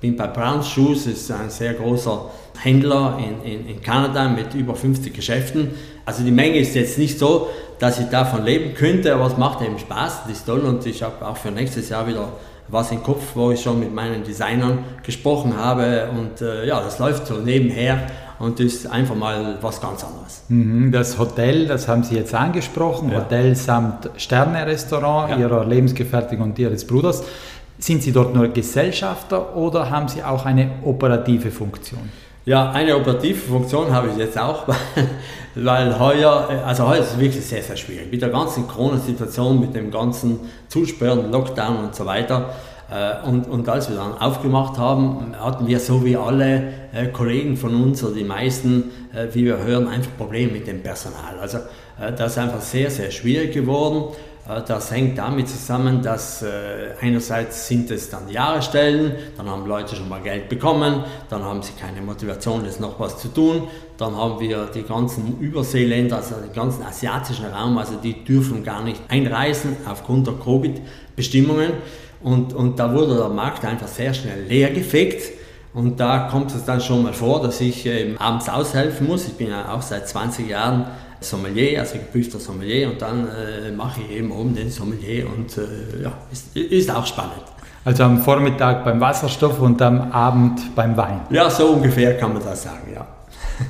bin 0.00 0.16
bei 0.16 0.28
Browns 0.28 0.68
Shoes, 0.68 1.06
ist 1.06 1.30
ein 1.32 1.50
sehr 1.50 1.74
großer 1.74 2.30
Händler 2.60 3.18
in, 3.18 3.50
in, 3.50 3.68
in 3.68 3.82
Kanada 3.82 4.28
mit 4.28 4.54
über 4.54 4.74
50 4.74 5.14
Geschäften. 5.14 5.70
Also 6.04 6.24
die 6.24 6.30
Menge 6.30 6.58
ist 6.58 6.74
jetzt 6.74 6.98
nicht 6.98 7.18
so, 7.18 7.48
dass 7.78 8.00
ich 8.00 8.06
davon 8.06 8.44
leben 8.44 8.74
könnte, 8.74 9.14
aber 9.14 9.26
es 9.26 9.36
macht 9.36 9.62
eben 9.62 9.78
Spaß, 9.78 10.22
das 10.24 10.38
ist 10.38 10.46
toll 10.46 10.60
und 10.60 10.84
ich 10.86 11.02
habe 11.02 11.26
auch 11.26 11.36
für 11.36 11.50
nächstes 11.50 11.88
Jahr 11.88 12.06
wieder 12.06 12.28
was 12.68 12.90
im 12.90 13.02
Kopf, 13.02 13.22
wo 13.34 13.50
ich 13.50 13.62
schon 13.62 13.80
mit 13.80 13.94
meinen 13.94 14.24
Designern 14.24 14.78
gesprochen 15.02 15.56
habe 15.56 16.08
und 16.10 16.40
äh, 16.42 16.66
ja, 16.66 16.80
das 16.82 16.98
läuft 16.98 17.26
so 17.26 17.34
nebenher 17.34 18.06
und 18.38 18.60
ist 18.60 18.86
einfach 18.86 19.14
mal 19.14 19.58
was 19.60 19.80
ganz 19.80 20.04
anderes. 20.04 20.44
Mhm, 20.48 20.92
das 20.92 21.18
Hotel, 21.18 21.66
das 21.66 21.88
haben 21.88 22.02
Sie 22.02 22.16
jetzt 22.16 22.34
angesprochen, 22.34 23.10
ja. 23.10 23.18
Hotel 23.20 23.56
samt 23.56 24.10
Sterne-Restaurant 24.16 25.30
ja. 25.30 25.38
Ihrer 25.38 25.64
Lebensgefährtin 25.64 26.40
und 26.40 26.58
Ihres 26.58 26.86
Bruders. 26.86 27.24
Sind 27.78 28.02
Sie 28.02 28.12
dort 28.12 28.34
nur 28.34 28.48
Gesellschafter 28.48 29.56
oder 29.56 29.90
haben 29.90 30.08
Sie 30.08 30.22
auch 30.22 30.44
eine 30.44 30.70
operative 30.84 31.50
Funktion? 31.50 32.10
Ja, 32.48 32.70
eine 32.70 32.96
operative 32.96 33.36
Funktion 33.36 33.92
habe 33.92 34.08
ich 34.08 34.16
jetzt 34.16 34.38
auch, 34.38 34.66
weil 35.54 35.98
heuer, 35.98 36.48
also 36.64 36.88
heuer 36.88 37.00
ist 37.00 37.12
es 37.12 37.20
wirklich 37.20 37.44
sehr, 37.44 37.62
sehr 37.62 37.76
schwierig. 37.76 38.10
Mit 38.10 38.22
der 38.22 38.30
ganzen 38.30 38.66
Corona-Situation, 38.66 39.60
mit 39.60 39.74
dem 39.74 39.90
ganzen 39.90 40.40
Zusperren, 40.68 41.30
Lockdown 41.30 41.76
und 41.76 41.94
so 41.94 42.06
weiter. 42.06 42.54
Äh, 42.90 43.28
und, 43.28 43.50
und 43.50 43.68
als 43.68 43.90
wir 43.90 43.96
dann 43.96 44.16
aufgemacht 44.16 44.78
haben, 44.78 45.34
hatten 45.38 45.66
wir 45.66 45.78
so 45.78 46.02
wie 46.06 46.16
alle 46.16 46.72
äh, 46.94 47.08
Kollegen 47.08 47.54
von 47.58 47.74
uns 47.82 48.02
oder 48.02 48.14
die 48.14 48.24
meisten, 48.24 48.92
äh, 49.12 49.26
wie 49.34 49.44
wir 49.44 49.58
hören, 49.58 49.86
einfach 49.86 50.12
Probleme 50.16 50.52
mit 50.52 50.66
dem 50.66 50.82
Personal. 50.82 51.38
Also 51.38 51.58
das 52.16 52.32
ist 52.32 52.38
einfach 52.38 52.62
sehr, 52.62 52.90
sehr 52.90 53.10
schwierig 53.10 53.52
geworden. 53.52 54.14
Äh, 54.48 54.62
das 54.66 54.90
hängt 54.90 55.18
damit 55.18 55.48
zusammen, 55.48 56.02
dass 56.02 56.42
äh, 56.42 56.94
einerseits 57.00 57.68
sind 57.68 57.90
es 57.90 58.10
dann 58.10 58.28
Jahresstellen, 58.28 59.12
dann 59.36 59.48
haben 59.48 59.66
Leute 59.66 59.94
schon 59.94 60.08
mal 60.08 60.20
Geld 60.20 60.48
bekommen, 60.48 61.04
dann 61.28 61.44
haben 61.44 61.62
sie 61.62 61.72
keine 61.78 62.00
Motivation, 62.00 62.64
jetzt 62.64 62.80
noch 62.80 62.98
was 62.98 63.18
zu 63.18 63.28
tun. 63.28 63.68
Dann 63.96 64.16
haben 64.16 64.38
wir 64.38 64.66
die 64.72 64.84
ganzen 64.84 65.38
Überseeländer, 65.40 66.16
also 66.16 66.36
den 66.36 66.52
ganzen 66.52 66.84
asiatischen 66.84 67.46
Raum, 67.46 67.76
also 67.78 67.96
die 67.96 68.24
dürfen 68.24 68.62
gar 68.62 68.82
nicht 68.82 69.02
einreisen 69.08 69.76
aufgrund 69.86 70.26
der 70.28 70.34
Covid-Bestimmungen. 70.34 71.72
Und, 72.22 72.52
und 72.52 72.78
da 72.78 72.92
wurde 72.94 73.16
der 73.16 73.28
Markt 73.28 73.64
einfach 73.64 73.88
sehr 73.88 74.14
schnell 74.14 74.44
leergefegt. 74.44 75.32
Und 75.74 76.00
da 76.00 76.28
kommt 76.30 76.52
es 76.54 76.64
dann 76.64 76.80
schon 76.80 77.02
mal 77.02 77.12
vor, 77.12 77.42
dass 77.42 77.60
ich 77.60 77.86
ähm, 77.86 78.16
abends 78.18 78.48
aushelfen 78.48 79.06
muss. 79.06 79.26
Ich 79.26 79.34
bin 79.34 79.48
ja 79.48 79.72
auch 79.72 79.82
seit 79.82 80.08
20 80.08 80.48
Jahren 80.48 80.86
Sommelier, 81.20 81.80
also 81.80 81.98
geprüfter 81.98 82.38
Sommelier 82.38 82.90
und 82.90 83.02
dann 83.02 83.26
äh, 83.26 83.70
mache 83.70 84.00
ich 84.02 84.16
eben 84.16 84.30
oben 84.30 84.54
den 84.54 84.70
Sommelier 84.70 85.26
und 85.26 85.56
äh, 85.58 86.02
ja, 86.04 86.12
ist, 86.32 86.56
ist 86.56 86.90
auch 86.90 87.06
spannend. 87.06 87.42
Also 87.84 88.04
am 88.04 88.20
Vormittag 88.20 88.84
beim 88.84 89.00
Wasserstoff 89.00 89.60
und 89.60 89.80
am 89.82 90.12
Abend 90.12 90.74
beim 90.74 90.96
Wein. 90.96 91.20
Ja, 91.30 91.48
so 91.48 91.68
ungefähr 91.68 92.16
kann 92.16 92.34
man 92.34 92.42
das 92.42 92.64
sagen, 92.64 92.92
ja. 92.94 93.06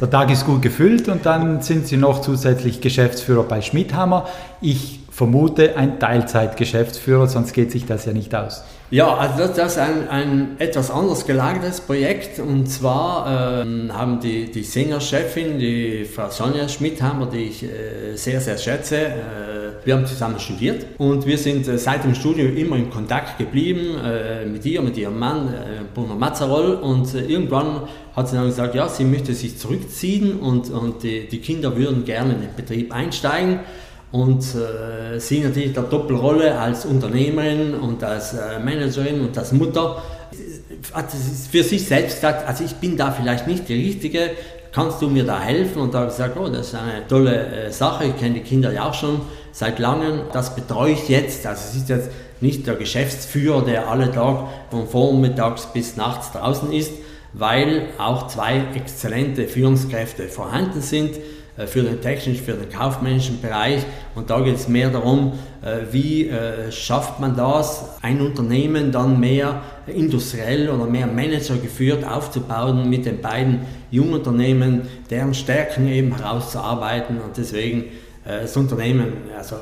Der 0.01 0.11
Tag 0.11 0.31
ist 0.31 0.45
gut 0.45 0.61
gefüllt 0.61 1.09
und 1.09 1.25
dann 1.25 1.63
sind 1.63 1.87
Sie 1.87 1.97
noch 1.97 2.21
zusätzlich 2.21 2.81
Geschäftsführer 2.81 3.45
bei 3.45 3.63
Schmidhammer. 3.63 4.27
Ich 4.61 5.01
vermute 5.11 5.77
ein 5.77 5.99
Teilzeitgeschäftsführer, 5.99 7.27
sonst 7.27 7.53
geht 7.55 7.73
sich 7.73 7.87
das 7.87 8.05
ja 8.05 8.13
nicht 8.13 8.35
aus. 8.35 8.65
Ja, 8.91 9.15
also 9.17 9.53
das, 9.53 9.73
ist 9.73 9.79
ein, 9.79 10.09
ein 10.09 10.57
etwas 10.59 10.91
anders 10.91 11.27
gelagertes 11.27 11.83
Projekt. 11.83 12.39
Und 12.39 12.69
zwar 12.69 13.63
ähm, 13.63 13.91
haben 13.93 14.19
die, 14.21 14.51
die 14.51 14.63
Senior-Chefin, 14.63 15.59
die 15.59 16.07
Frau 16.07 16.31
Sonja 16.31 16.67
Schmidhammer, 16.69 17.27
die 17.27 17.45
ich 17.45 17.63
äh, 17.65 18.17
sehr, 18.17 18.41
sehr 18.41 18.57
schätze, 18.57 18.97
äh, 18.97 19.85
wir 19.85 19.95
haben 19.95 20.07
zusammen 20.07 20.41
studiert. 20.41 20.87
Und 20.97 21.27
wir 21.27 21.37
sind 21.37 21.69
äh, 21.69 21.77
seit 21.77 22.05
dem 22.05 22.15
Studium 22.15 22.57
immer 22.57 22.77
in 22.77 22.89
Kontakt 22.89 23.37
geblieben 23.37 23.99
äh, 24.03 24.47
mit 24.47 24.65
ihr, 24.65 24.81
mit 24.81 24.97
ihrem 24.97 25.19
Mann, 25.19 25.49
äh, 25.49 25.85
Bruno 25.95 26.15
Mazzarol 26.15 26.77
und 26.77 27.15
äh, 27.15 27.27
irgendwann 27.27 27.83
hat 28.17 28.29
sie 28.29 28.37
dann 28.37 28.47
gesagt, 28.47 28.75
ja, 28.75 28.89
sie 28.89 29.05
möchte 29.05 29.35
sich 29.35 29.59
zurückziehen 29.59 30.41
und, 30.41 30.71
und 30.71 31.03
die, 31.03 31.29
die 31.29 31.41
Kinder 31.41 31.77
würden 31.77 32.07
gerne 32.07 32.35
in 32.35 32.41
den 32.41 32.57
Betrieb 32.57 32.93
einsteigen 32.93 33.61
und 34.11 34.43
äh, 34.43 35.19
sie 35.19 35.41
natürlich 35.41 35.75
der 35.75 35.83
Doppelrolle 35.85 36.59
als 36.59 36.87
Unternehmerin 36.87 37.75
und 37.75 38.03
als 38.03 38.33
äh, 38.33 38.59
Managerin 38.59 39.21
und 39.21 39.37
als 39.37 39.53
Mutter. 39.53 40.03
Hat 40.93 41.07
für 41.51 41.63
sich 41.63 41.87
selbst 41.87 42.17
gesagt, 42.17 42.47
also 42.47 42.65
ich 42.65 42.75
bin 42.75 42.97
da 42.97 43.11
vielleicht 43.11 43.47
nicht 43.47 43.69
die 43.69 43.75
Richtige, 43.75 44.31
kannst 44.73 45.03
du 45.03 45.09
mir 45.09 45.25
da 45.25 45.41
helfen? 45.41 45.83
Und 45.83 45.95
da 45.95 46.01
habe 46.01 46.11
ich 46.11 46.17
gesagt, 46.17 46.39
oh, 46.39 46.49
das 46.49 46.69
ist 46.69 46.75
eine 46.75 47.07
tolle 47.07 47.67
äh, 47.67 47.73
Sache, 47.73 48.07
ich 48.07 48.17
kenne 48.17 48.35
die 48.35 48.41
Kinder 48.41 48.73
ja 48.73 48.89
auch 48.89 48.95
schon 48.95 49.21
seit 49.53 49.79
langem, 49.79 50.21
das 50.33 50.55
betreue 50.55 50.93
ich 50.93 51.09
jetzt, 51.09 51.47
also 51.47 51.63
es 51.69 51.77
ist 51.77 51.89
jetzt 51.89 52.11
nicht 52.41 52.67
der 52.67 52.77
Geschäftsführer, 52.77 53.65
der 53.65 53.89
alle 53.89 54.13
Tag 54.13 54.47
von 54.71 54.87
vormittags 54.87 55.67
bis 55.73 55.97
nachts 55.97 56.31
draußen 56.33 56.73
ist, 56.73 56.93
weil 57.33 57.89
auch 57.99 58.29
zwei 58.29 58.63
exzellente 58.75 59.49
Führungskräfte 59.49 60.29
vorhanden 60.29 60.81
sind, 60.81 61.17
für 61.67 61.83
den 61.83 62.01
technischen, 62.01 62.45
für 62.45 62.53
den 62.53 62.69
kaufmännischen 62.69 63.41
Bereich. 63.41 63.83
Und 64.15 64.31
da 64.31 64.41
geht 64.41 64.57
es 64.57 64.69
mehr 64.69 64.91
darum, 64.91 65.33
äh, 65.63 65.93
wie 65.93 66.29
äh, 66.29 66.71
schafft 66.71 67.21
man 67.21 67.37
das, 67.37 67.97
ein 68.03 68.21
Unternehmen 68.21 68.93
dann 68.93 69.19
mehr 69.19 69.63
industriell 69.87 70.71
oder 70.71 70.87
mehr 70.87 71.07
Manager 71.07 71.57
geführt 71.57 72.05
aufzubauen 72.05 72.89
mit 72.89 73.07
den 73.07 73.21
beiden 73.21 73.61
Jungunternehmen, 73.91 74.83
deren 75.11 75.35
Stärken 75.35 75.89
eben 75.89 76.17
herauszuarbeiten. 76.17 77.21
Und 77.21 77.37
deswegen 77.37 77.85
das 78.25 78.55
Unternehmen 78.59 79.13
also 79.39 79.57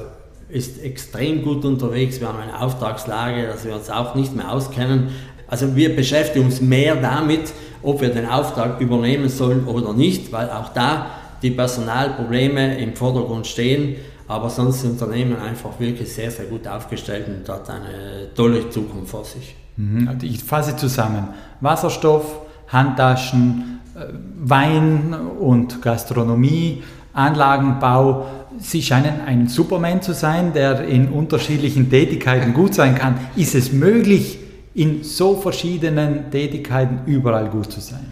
ist 0.48 0.82
extrem 0.82 1.42
gut 1.42 1.64
unterwegs. 1.64 2.20
Wir 2.20 2.28
haben 2.28 2.40
eine 2.40 2.60
Auftragslage, 2.60 3.46
dass 3.46 3.64
wir 3.64 3.74
uns 3.74 3.90
auch 3.90 4.14
nicht 4.14 4.34
mehr 4.34 4.52
auskennen. 4.52 5.10
Also 5.48 5.76
wir 5.76 5.94
beschäftigen 5.94 6.46
uns 6.46 6.60
mehr 6.60 6.96
damit, 6.96 7.52
ob 7.82 8.00
wir 8.00 8.08
den 8.08 8.26
Auftrag 8.26 8.80
übernehmen 8.80 9.28
sollen 9.28 9.66
oder 9.66 9.92
nicht, 9.92 10.32
weil 10.32 10.50
auch 10.50 10.70
da 10.70 11.06
die 11.42 11.50
Personalprobleme 11.50 12.78
im 12.78 12.94
Vordergrund 12.94 13.46
stehen, 13.46 13.96
aber 14.28 14.50
sonst 14.50 14.80
sind 14.80 14.92
Unternehmen 14.92 15.36
einfach 15.36 15.78
wirklich 15.78 16.12
sehr, 16.12 16.30
sehr 16.30 16.46
gut 16.46 16.66
aufgestellt 16.66 17.26
und 17.28 17.48
hat 17.48 17.70
eine 17.70 18.34
tolle 18.34 18.68
Zukunft 18.70 19.10
vor 19.10 19.24
sich. 19.24 19.54
Mhm. 19.76 20.08
Also 20.08 20.26
ich 20.26 20.42
fasse 20.42 20.76
zusammen. 20.76 21.28
Wasserstoff, 21.60 22.40
Handtaschen, 22.68 23.80
äh, 23.94 24.06
Wein 24.38 25.14
und 25.38 25.80
Gastronomie, 25.82 26.82
Anlagenbau. 27.12 28.26
Sie 28.58 28.82
scheinen 28.82 29.20
ein 29.26 29.48
Superman 29.48 30.02
zu 30.02 30.12
sein, 30.12 30.52
der 30.52 30.86
in 30.86 31.08
unterschiedlichen 31.08 31.88
Tätigkeiten 31.90 32.54
gut 32.54 32.74
sein 32.74 32.94
kann. 32.94 33.16
Ist 33.36 33.54
es 33.54 33.72
möglich, 33.72 34.38
in 34.74 35.02
so 35.04 35.36
verschiedenen 35.36 36.30
Tätigkeiten 36.30 37.00
überall 37.06 37.48
gut 37.48 37.72
zu 37.72 37.80
sein? 37.80 38.06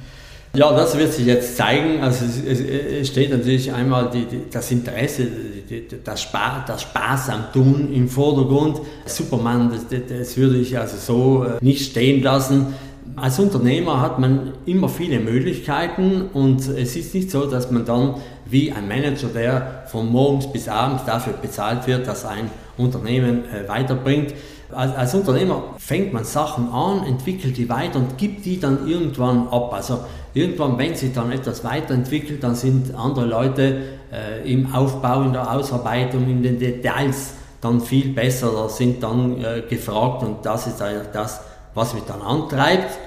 Ja, 0.55 0.73
das 0.73 0.97
wird 0.97 1.13
sich 1.13 1.27
jetzt 1.27 1.57
zeigen. 1.57 2.01
Also 2.01 2.25
es, 2.25 2.61
es 2.61 3.09
steht 3.09 3.31
natürlich 3.31 3.73
einmal 3.73 4.09
die, 4.11 4.25
die, 4.25 4.43
das 4.51 4.71
Interesse, 4.71 5.27
die, 5.69 5.87
das, 6.05 6.23
Spaß, 6.23 6.65
das 6.69 6.83
Spaß 6.83 7.29
am 7.31 7.53
Tun 7.53 7.93
im 7.93 8.09
Vordergrund. 8.09 8.81
Superman, 9.05 9.73
das, 9.73 9.87
das 10.09 10.37
würde 10.37 10.59
ich 10.59 10.79
also 10.79 10.97
so 10.97 11.45
äh, 11.45 11.59
nicht 11.61 11.91
stehen 11.91 12.23
lassen. 12.23 12.75
Als 13.17 13.39
Unternehmer 13.41 14.01
hat 14.01 14.21
man 14.21 14.53
immer 14.65 14.89
viele 14.89 15.19
Möglichkeiten 15.19 16.29
und 16.33 16.61
es 16.61 16.97
ist 16.97 17.15
nicht 17.15 17.33
so, 17.33 17.47
dass 17.47 17.71
man 17.71 17.85
dann 17.85 18.15
wie 18.47 18.71
ein 18.71 18.87
Manager, 18.87 19.29
der 19.29 19.85
von 19.89 20.11
morgens 20.11 20.51
bis 20.53 20.69
abends 20.69 21.05
dafür 21.05 21.33
bezahlt 21.33 21.87
wird, 21.89 22.07
dass 22.07 22.25
ein 22.25 22.51
Unternehmen 22.77 23.43
äh, 23.47 23.69
weiterbringt. 23.69 24.35
Als, 24.75 24.95
als, 24.97 25.15
Unternehmer 25.15 25.63
fängt 25.79 26.13
man 26.13 26.25
Sachen 26.25 26.69
an, 26.71 27.07
entwickelt 27.07 27.57
die 27.57 27.69
weiter 27.69 27.99
und 27.99 28.19
gibt 28.19 28.45
die 28.45 28.61
dann 28.61 28.87
irgendwann 28.89 29.49
ab. 29.49 29.73
Also 29.73 30.01
irgendwann, 30.35 30.79
wenn 30.79 30.95
sich 30.95 31.13
dann 31.13 31.33
etwas 31.33 31.65
weiterentwickelt, 31.65 32.43
dann 32.43 32.55
sind 32.55 32.95
andere 32.95 33.27
Leute 33.27 33.83
äh, 34.13 34.51
im 34.51 34.75
Aufbau, 34.75 35.23
in 35.23 35.33
der 35.33 35.53
Ausarbeitung, 35.53 36.29
in 36.29 36.43
den 36.43 36.59
Details 36.59 37.35
dann 37.61 37.81
viel 37.81 38.13
besser, 38.13 38.51
da 38.53 38.69
sind 38.69 39.03
dann 39.03 39.43
äh, 39.43 39.63
gefragt 39.69 40.23
und 40.23 40.45
das 40.45 40.67
ist 40.67 40.83
eigentlich 40.83 41.09
das, 41.13 41.41
was 41.73 41.95
mich 41.95 42.05
dann 42.05 42.21
antreibt. 42.21 42.99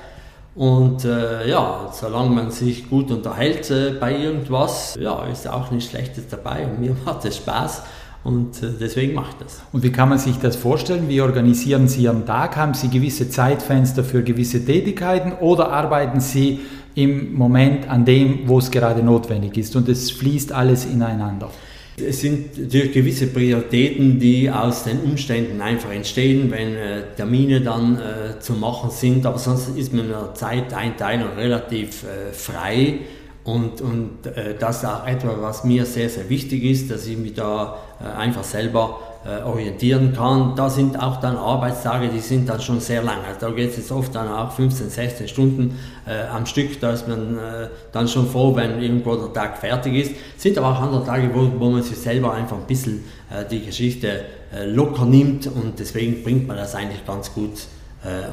Und 0.55 1.05
äh, 1.05 1.47
ja, 1.47 1.91
solange 1.93 2.31
man 2.31 2.50
sich 2.50 2.89
gut 2.89 3.12
unterhält 3.12 3.69
äh, 3.69 3.91
bei 3.91 4.17
irgendwas, 4.17 4.97
ja, 5.00 5.24
ist 5.25 5.47
auch 5.47 5.69
nichts 5.69 5.91
Schlechtes 5.91 6.27
dabei 6.29 6.65
und 6.65 6.79
mir 6.79 6.95
macht 7.05 7.25
es 7.25 7.38
Spaß. 7.38 7.83
Und 8.24 8.62
äh, 8.62 8.67
deswegen 8.79 9.13
mache 9.13 9.31
ich 9.31 9.43
das. 9.43 9.62
Und 9.71 9.83
wie 9.83 9.91
kann 9.91 10.09
man 10.09 10.17
sich 10.17 10.38
das 10.38 10.55
vorstellen? 10.55 11.07
Wie 11.07 11.21
organisieren 11.21 11.88
Sie 11.88 12.03
Ihren 12.03 12.25
Tag? 12.25 12.55
Haben 12.55 12.74
Sie 12.74 12.89
gewisse 12.89 13.29
Zeitfenster 13.29 14.03
für 14.03 14.24
gewisse 14.24 14.65
Tätigkeiten 14.65 15.33
oder 15.33 15.71
arbeiten 15.71 16.19
Sie 16.19 16.59
im 16.95 17.36
Moment 17.36 17.88
an 17.88 18.05
dem, 18.05 18.47
wo 18.47 18.57
es 18.57 18.71
gerade 18.71 19.03
notwendig 19.03 19.55
ist 19.57 19.75
und 19.75 19.88
es 19.88 20.09
fließt 20.12 20.51
alles 20.51 20.86
ineinander. 20.86 21.51
Es 22.00 22.21
sind 22.21 22.57
natürlich 22.57 22.91
gewisse 22.91 23.27
Prioritäten, 23.27 24.19
die 24.19 24.50
aus 24.51 24.83
den 24.83 25.00
Umständen 25.00 25.62
einfach 25.62 25.91
entstehen, 25.91 26.51
wenn 26.51 26.75
äh, 26.75 27.01
Termine 27.15 27.62
dann 27.62 27.97
äh, 27.97 28.39
zu 28.39 28.53
machen 28.53 28.91
sind, 28.91 29.25
aber 29.25 29.39
sonst 29.39 29.75
ist 29.77 29.93
man 29.93 30.05
in 30.05 30.12
der 30.12 30.33
Zeiteinteilung 30.36 31.29
relativ 31.38 32.03
äh, 32.03 32.31
frei 32.33 33.00
und, 33.48 33.80
und 33.80 34.25
äh, 34.25 34.56
das 34.60 34.80
ist 34.80 34.86
auch 34.86 35.08
etwas, 35.08 35.36
was 35.39 35.63
mir 35.63 35.86
sehr, 35.86 36.10
sehr 36.10 36.27
wichtig 36.30 36.66
ist, 36.66 36.92
dass 36.92 37.08
ich 37.08 37.18
mich 37.18 37.34
da 37.34 37.77
äh, 38.01 38.18
einfach 38.18 38.44
selber 38.44 39.00
äh, 39.25 39.42
orientieren 39.42 40.12
kann. 40.13 40.54
Da 40.58 40.70
sind 40.70 41.01
auch 41.01 41.22
dann 41.22 41.38
Arbeitstage, 41.38 42.10
die 42.10 42.20
sind 42.20 42.50
dann 42.50 42.60
schon 42.60 42.82
sehr 42.82 43.01
lang. 43.04 43.20
Also 43.25 43.48
da 43.48 43.54
geht 43.54 43.70
es 43.70 43.77
jetzt 43.77 43.92
oft 43.94 44.13
dann 44.13 44.27
auch 44.27 44.51
15, 44.51 44.89
16 44.89 45.27
Stunden 45.30 45.80
äh, 46.06 46.27
am 46.27 46.46
Stück. 46.46 46.77
Da 46.82 46.92
ist 46.92 47.08
man 47.08 47.38
äh, 47.38 47.70
dann 47.94 48.10
schon 48.10 48.27
froh, 48.27 48.54
wenn 48.54 48.82
irgendwo 48.82 49.16
der 49.16 49.32
Tag 49.32 49.58
fertig 49.58 49.96
ist. 49.96 50.12
Sind 50.36 50.58
aber 50.58 50.77
auch 50.77 50.82
andere 50.82 51.06
Tage, 51.06 51.30
wo, 51.34 51.50
wo 51.58 51.70
man 51.70 51.84
sich 51.84 51.98
selber 51.98 52.34
einfach 52.34 52.58
ein 52.58 52.68
bisschen 52.68 53.06
äh, 53.32 53.46
die 53.50 53.66
Geschichte 53.66 54.25
locker 54.66 55.04
nimmt 55.04 55.46
und 55.48 55.77
deswegen 55.77 56.24
bringt 56.24 56.48
man 56.48 56.56
das 56.56 56.74
eigentlich 56.74 57.06
ganz 57.06 57.34
gut 57.34 57.51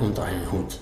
unter 0.00 0.22
einen 0.22 0.52
Hut. 0.52 0.78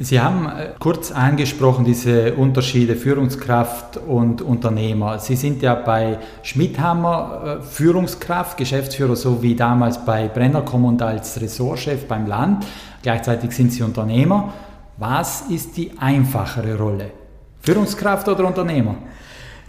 Sie 0.00 0.20
haben 0.20 0.46
äh, 0.46 0.70
kurz 0.80 1.12
angesprochen, 1.12 1.84
diese 1.84 2.34
Unterschiede 2.34 2.96
Führungskraft 2.96 3.96
und 3.96 4.42
Unternehmer. 4.42 5.20
Sie 5.20 5.36
sind 5.36 5.62
ja 5.62 5.76
bei 5.76 6.18
Schmidhammer 6.42 7.60
äh, 7.60 7.62
Führungskraft, 7.62 8.56
Geschäftsführer, 8.56 9.14
so 9.14 9.40
wie 9.40 9.54
damals 9.54 10.04
bei 10.04 10.26
Brennercom 10.26 10.84
und 10.84 11.00
als 11.00 11.40
Ressortchef 11.40 12.08
beim 12.08 12.26
Land. 12.26 12.66
Gleichzeitig 13.02 13.52
sind 13.52 13.72
Sie 13.72 13.84
Unternehmer. 13.84 14.52
Was 14.96 15.42
ist 15.42 15.76
die 15.76 15.92
einfachere 16.00 16.76
Rolle? 16.76 17.12
Führungskraft 17.60 18.26
oder 18.26 18.48
Unternehmer? 18.48 18.96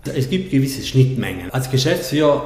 Es 0.03 0.27
gibt 0.27 0.49
gewisse 0.49 0.81
Schnittmengen. 0.81 1.51
Als 1.51 1.69
Geschäftsführer 1.69 2.41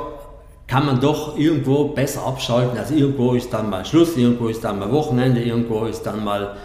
kann 0.67 0.85
man 0.85 0.99
doch 0.99 1.37
irgendwo 1.37 1.85
besser 1.85 2.25
abschalten. 2.25 2.77
Also 2.77 2.93
irgendwo 2.93 3.33
ist 3.33 3.51
dann 3.53 3.69
mal 3.69 3.85
Schluss, 3.85 4.15
irgendwo 4.17 4.49
ist 4.49 4.63
dann 4.63 4.79
mal 4.79 4.91
Wochenende, 4.91 5.41
irgendwo 5.41 5.85
ist 5.85 6.03
dann 6.03 6.23
mal 6.23 6.55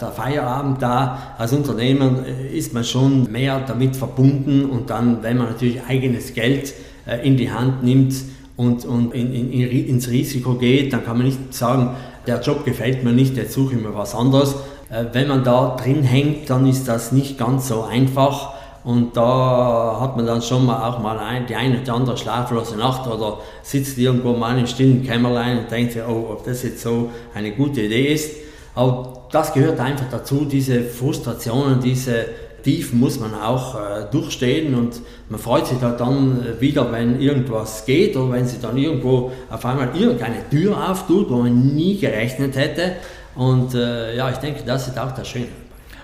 der 0.00 0.12
Feierabend 0.12 0.82
da. 0.82 1.34
Als 1.38 1.52
Unternehmer 1.52 2.24
äh, 2.26 2.56
ist 2.56 2.74
man 2.74 2.84
schon 2.84 3.30
mehr 3.30 3.60
damit 3.66 3.96
verbunden 3.96 4.64
und 4.66 4.90
dann, 4.90 5.22
wenn 5.22 5.38
man 5.38 5.48
natürlich 5.48 5.80
eigenes 5.88 6.34
Geld 6.34 6.74
äh, 7.06 7.26
in 7.26 7.36
die 7.36 7.50
Hand 7.50 7.82
nimmt 7.82 8.14
und, 8.56 8.84
und 8.84 9.14
in, 9.14 9.32
in, 9.32 9.70
ins 9.70 10.08
Risiko 10.08 10.54
geht, 10.54 10.92
dann 10.92 11.04
kann 11.04 11.16
man 11.16 11.26
nicht 11.26 11.54
sagen, 11.54 11.90
der 12.26 12.40
Job 12.40 12.64
gefällt 12.64 13.04
mir 13.04 13.12
nicht, 13.12 13.36
jetzt 13.36 13.52
suche 13.52 13.74
ich 13.74 13.82
mir 13.82 13.94
was 13.94 14.14
anderes. 14.14 14.54
Äh, 14.90 15.06
wenn 15.12 15.28
man 15.28 15.44
da 15.44 15.76
drin 15.76 16.02
hängt, 16.02 16.50
dann 16.50 16.66
ist 16.66 16.86
das 16.88 17.12
nicht 17.12 17.38
ganz 17.38 17.68
so 17.68 17.82
einfach. 17.82 18.54
Und 18.84 19.16
da 19.16 19.98
hat 20.00 20.16
man 20.16 20.26
dann 20.26 20.42
schon 20.42 20.66
mal 20.66 20.88
auch 20.88 20.98
mal 20.98 21.18
ein, 21.18 21.46
die 21.46 21.54
eine 21.54 21.80
oder 21.80 21.94
andere 21.94 22.16
schlaflose 22.16 22.76
Nacht 22.76 23.06
oder 23.06 23.38
sitzt 23.62 23.96
irgendwo 23.96 24.32
mal 24.32 24.58
im 24.58 24.66
stillen 24.66 25.04
Kämmerlein 25.04 25.58
und 25.60 25.70
denkt 25.70 25.92
sich, 25.92 26.02
oh, 26.02 26.26
ob 26.32 26.44
das 26.44 26.64
jetzt 26.64 26.82
so 26.82 27.10
eine 27.32 27.52
gute 27.52 27.82
Idee 27.82 28.12
ist. 28.12 28.32
Aber 28.74 29.21
das 29.32 29.52
gehört 29.52 29.80
einfach 29.80 30.06
dazu, 30.10 30.44
diese 30.44 30.82
Frustrationen, 30.82 31.80
diese 31.80 32.26
Tiefen 32.62 33.00
muss 33.00 33.18
man 33.18 33.34
auch 33.34 33.74
äh, 33.74 34.04
durchstehen 34.10 34.74
und 34.74 35.00
man 35.28 35.40
freut 35.40 35.66
sich 35.66 35.80
halt 35.80 35.98
dann 35.98 36.60
wieder, 36.60 36.92
wenn 36.92 37.20
irgendwas 37.20 37.84
geht 37.84 38.16
oder 38.16 38.32
wenn 38.34 38.46
sich 38.46 38.60
dann 38.60 38.76
irgendwo 38.76 39.32
auf 39.50 39.64
einmal 39.64 39.90
irgendeine 39.96 40.48
Tür 40.48 40.90
auftut, 40.90 41.28
wo 41.30 41.38
man 41.38 41.74
nie 41.74 41.98
gerechnet 41.98 42.56
hätte. 42.56 42.92
Und 43.34 43.74
äh, 43.74 44.16
ja, 44.16 44.30
ich 44.30 44.36
denke, 44.36 44.62
das 44.64 44.86
ist 44.86 44.98
auch 44.98 45.12
das 45.12 45.26
Schöne. 45.26 45.48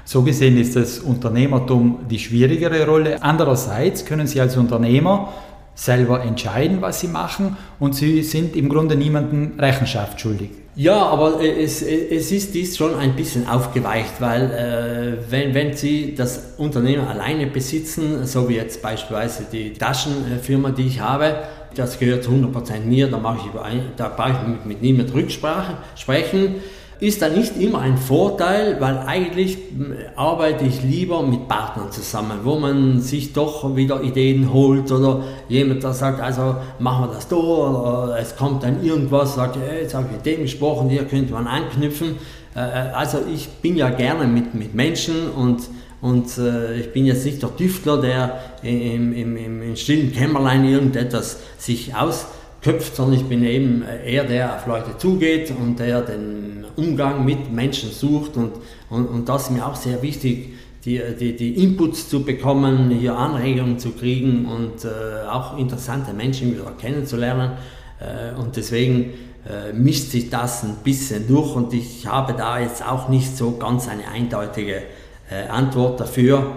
So 0.05 0.23
gesehen 0.23 0.59
ist 0.59 0.75
das 0.75 0.99
Unternehmertum 1.01 2.07
die 2.11 2.19
schwierigere 2.19 2.87
Rolle. 2.87 3.23
Andererseits 3.23 4.05
können 4.07 4.27
Sie 4.27 4.41
als 4.41 4.57
Unternehmer 4.57 5.33
selber 5.75 6.23
entscheiden, 6.25 6.81
was 6.81 7.01
Sie 7.01 7.09
machen 7.09 7.57
und 7.79 7.95
Sie 7.95 8.23
sind 8.23 8.57
im 8.57 8.71
Grunde 8.71 8.97
niemandem 8.97 9.53
Rechenschaft 9.59 10.21
schuldig. 10.21 10.51
Ja, 10.79 11.07
aber 11.07 11.43
es, 11.43 11.83
es 11.83 12.31
ist 12.31 12.55
dies 12.55 12.77
schon 12.77 12.95
ein 12.95 13.17
bisschen 13.17 13.49
aufgeweicht, 13.49 14.21
weil 14.21 14.43
äh, 14.53 15.29
wenn, 15.29 15.53
wenn 15.53 15.77
Sie 15.77 16.15
das 16.15 16.55
Unternehmen 16.57 17.05
alleine 17.05 17.49
besitzen, 17.49 18.25
so 18.25 18.49
wie 18.49 18.55
jetzt 18.55 18.81
beispielsweise 18.81 19.47
die 19.51 19.73
Taschenfirma, 19.73 20.71
die 20.71 20.87
ich 20.87 21.01
habe, 21.01 21.39
das 21.75 21.99
gehört 21.99 22.23
zu 22.23 22.31
100% 22.31 22.83
mir, 22.85 23.09
da, 23.11 23.19
mache 23.19 23.39
ich, 23.45 23.53
brauche 23.97 24.31
ich 24.31 24.49
mit, 24.49 24.67
mit 24.67 24.81
niemand 24.81 25.13
Rücksprache 25.13 25.79
sprechen 25.97 26.55
ist 27.01 27.23
dann 27.23 27.35
nicht 27.35 27.57
immer 27.61 27.81
ein 27.81 27.97
Vorteil, 27.97 28.81
weil 28.81 28.99
eigentlich 29.07 29.57
hm, 29.57 29.95
arbeite 30.17 30.65
ich 30.65 30.83
lieber 30.83 31.23
mit 31.23 31.47
Partnern 31.47 31.93
zusammen, 31.93 32.41
wo 32.43 32.59
man 32.59 33.01
sich 33.01 33.33
doch 33.33 33.77
wieder 33.77 34.03
Ideen 34.03 34.53
holt 34.53 34.91
oder 34.91 35.23
jemand, 35.49 35.85
der 35.85 35.93
sagt, 35.93 36.21
also 36.21 36.57
machen 36.79 37.07
wir 37.07 37.15
das 37.15 37.29
da 37.29 37.37
oder 37.37 38.19
es 38.19 38.37
kommt 38.37 38.65
dann 38.65 38.85
irgendwas, 38.85 39.37
sagt, 39.37 39.59
jetzt 39.81 39.95
habe 39.95 40.07
ich 40.07 40.13
mit 40.13 40.27
dem 40.27 40.43
gesprochen, 40.43 40.89
hier 40.89 41.05
könnte 41.05 41.33
man 41.33 41.47
anknüpfen. 41.47 42.17
Äh, 42.57 42.61
äh, 42.61 42.93
also 42.93 43.19
ich 43.33 43.49
bin 43.49 43.77
ja 43.77 43.91
gerne 43.91 44.27
mit, 44.27 44.55
mit 44.55 44.75
Menschen 44.75 45.31
und, 45.31 45.61
und 46.01 46.37
äh, 46.39 46.81
ich 46.81 46.93
bin 46.93 47.07
jetzt 47.07 47.25
nicht 47.25 47.43
der 47.43 47.57
Tüftler, 47.57 48.01
der 48.01 48.41
im, 48.63 49.13
im, 49.13 49.37
im 49.37 49.77
stillen 49.77 50.13
Kämmerlein 50.13 50.65
irgendetwas 50.65 51.39
sich 51.59 51.95
aus 51.95 52.27
köpft, 52.61 52.97
sondern 52.97 53.21
ich 53.21 53.27
bin 53.27 53.45
eben 53.45 53.85
eher 54.05 54.25
der, 54.25 54.49
der 54.49 54.57
auf 54.57 54.67
Leute 54.67 54.99
zugeht 54.99 55.53
und 55.53 55.79
der 55.79 56.03
den 56.03 56.58
Umgang 56.79 57.25
mit 57.25 57.53
Menschen 57.53 57.91
sucht 57.91 58.37
und, 58.37 58.53
und, 58.89 59.07
und 59.07 59.29
das 59.29 59.45
ist 59.45 59.51
mir 59.51 59.67
auch 59.67 59.75
sehr 59.75 60.01
wichtig, 60.01 60.55
die, 60.85 61.03
die, 61.19 61.37
die 61.37 61.63
Inputs 61.63 62.09
zu 62.09 62.25
bekommen, 62.25 62.91
hier 62.91 63.17
Anregungen 63.17 63.79
zu 63.79 63.91
kriegen 63.91 64.47
und 64.47 64.85
äh, 64.85 65.29
auch 65.29 65.59
interessante 65.59 66.13
Menschen 66.13 66.53
wieder 66.53 66.71
kennenzulernen 66.81 67.53
äh, 68.01 68.39
und 68.39 68.57
deswegen 68.57 69.13
äh, 69.47 69.73
mischt 69.73 70.11
sich 70.11 70.31
das 70.31 70.63
ein 70.63 70.77
bisschen 70.85 71.27
durch 71.27 71.55
und 71.57 71.75
ich 71.75 72.07
habe 72.07 72.33
da 72.33 72.61
jetzt 72.61 72.87
auch 72.87 73.09
nicht 73.09 73.37
so 73.37 73.57
ganz 73.57 73.89
eine 73.89 74.09
eindeutige 74.09 74.83
äh, 75.31 75.49
Antwort 75.49 76.01
dafür 76.01 76.53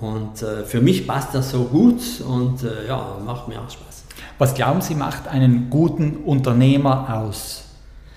und 0.00 0.42
äh, 0.42 0.64
für 0.64 0.80
mich 0.80 1.06
passt 1.06 1.34
das 1.34 1.50
so 1.50 1.64
gut 1.64 2.00
und 2.26 2.62
äh, 2.62 2.86
ja, 2.88 3.18
macht 3.24 3.48
mir 3.48 3.60
auch 3.60 3.70
Spaß. 3.70 4.04
Was 4.38 4.54
glauben 4.54 4.80
Sie 4.80 4.94
macht 4.94 5.28
einen 5.28 5.70
guten 5.70 6.18
Unternehmer 6.24 7.22
aus? 7.22 7.65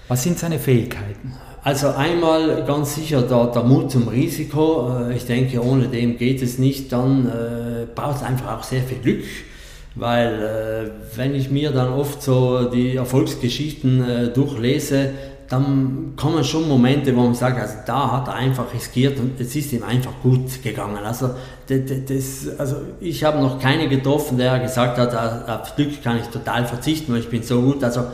Was 0.10 0.24
sind 0.24 0.39
seine 0.39 0.58
Fähigkeiten? 0.58 1.34
Also 1.63 1.89
einmal 1.89 2.63
ganz 2.65 2.95
sicher 2.95 3.22
der, 3.22 3.45
der 3.48 3.63
Mut 3.63 3.91
zum 3.91 4.08
Risiko. 4.08 4.91
Äh, 5.08 5.15
ich 5.15 5.26
denke, 5.26 5.63
ohne 5.63 5.88
dem 5.88 6.17
geht 6.17 6.41
es 6.41 6.58
nicht. 6.58 6.91
Dann 6.91 7.28
äh, 7.28 7.86
braucht 7.93 8.17
es 8.17 8.24
einfach 8.24 8.58
auch 8.58 8.63
sehr 8.63 8.82
viel 8.82 8.98
Glück, 8.98 9.24
weil 9.93 10.34
äh, 10.34 11.17
wenn 11.17 11.36
ich 11.36 11.52
mir 11.52 11.69
dann 11.72 11.93
oft 11.93 12.24
so 12.24 12.72
die 12.72 12.95
Erfolgsgeschichten 12.95 14.10
äh, 14.10 14.28
durchlese, 14.30 15.12
dann 15.48 16.13
kommen 16.15 16.43
schon 16.43 16.67
Momente, 16.67 17.15
wo 17.15 17.22
man 17.22 17.34
sagt, 17.34 17.60
also 17.60 17.74
da 17.86 18.12
hat 18.12 18.28
er 18.28 18.36
einfach 18.36 18.72
riskiert 18.72 19.19
und 19.19 19.39
es 19.39 19.56
ist 19.56 19.74
ihm 19.74 19.82
einfach 19.84 20.13
gut 20.22 20.62
gegangen. 20.62 21.04
Also, 21.04 21.32
das, 21.67 22.48
also 22.60 22.76
ich 23.00 23.24
habe 23.24 23.39
noch 23.39 23.60
keine 23.60 23.89
getroffen, 23.89 24.38
der 24.38 24.60
gesagt 24.60 25.00
hat, 25.00 25.50
auf 25.50 25.76
Glück 25.76 26.04
kann 26.04 26.19
ich 26.19 26.28
total 26.28 26.65
verzichten, 26.65 27.13
weil 27.13 27.22
ich 27.22 27.30
bin 27.30 27.41
so 27.41 27.62
gut. 27.62 27.84
Also 27.84 28.06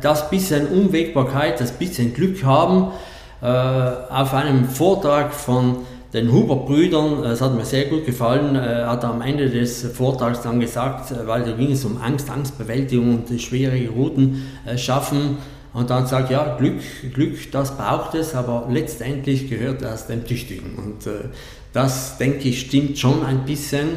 das 0.00 0.30
bisschen 0.30 0.66
Unwägbarkeit, 0.66 1.60
das 1.60 1.72
bisschen 1.72 2.12
Glück 2.14 2.44
haben, 2.44 2.92
äh, 3.40 3.46
auf 3.46 4.34
einem 4.34 4.64
Vortrag 4.64 5.32
von 5.32 5.78
den 6.12 6.32
Huber-Brüdern, 6.32 7.22
das 7.22 7.40
hat 7.40 7.54
mir 7.54 7.64
sehr 7.64 7.86
gut 7.86 8.06
gefallen, 8.06 8.54
äh, 8.56 8.84
hat 8.84 9.02
er 9.02 9.10
am 9.10 9.20
Ende 9.20 9.50
des 9.50 9.82
Vortrags 9.82 10.42
dann 10.42 10.60
gesagt, 10.60 11.12
weil 11.26 11.42
da 11.42 11.52
ging 11.52 11.72
es 11.72 11.84
um 11.84 12.00
Angst, 12.00 12.30
Angstbewältigung 12.30 13.24
und 13.28 13.40
schwierige 13.40 13.90
Routen 13.90 14.46
schaffen, 14.76 15.38
und 15.74 15.90
dann 15.90 16.06
sagt, 16.06 16.30
ja, 16.30 16.56
Glück, 16.56 16.80
Glück, 17.12 17.50
das 17.50 17.76
braucht 17.76 18.14
es, 18.14 18.36
aber 18.36 18.68
letztendlich 18.70 19.50
gehört 19.50 19.82
das 19.82 20.06
dem 20.06 20.24
Tüchtigen. 20.24 20.76
Und 20.76 21.08
äh, 21.08 21.30
das, 21.72 22.16
denke 22.16 22.48
ich, 22.48 22.60
stimmt 22.60 22.96
schon 22.96 23.26
ein 23.26 23.44
bisschen, 23.44 23.88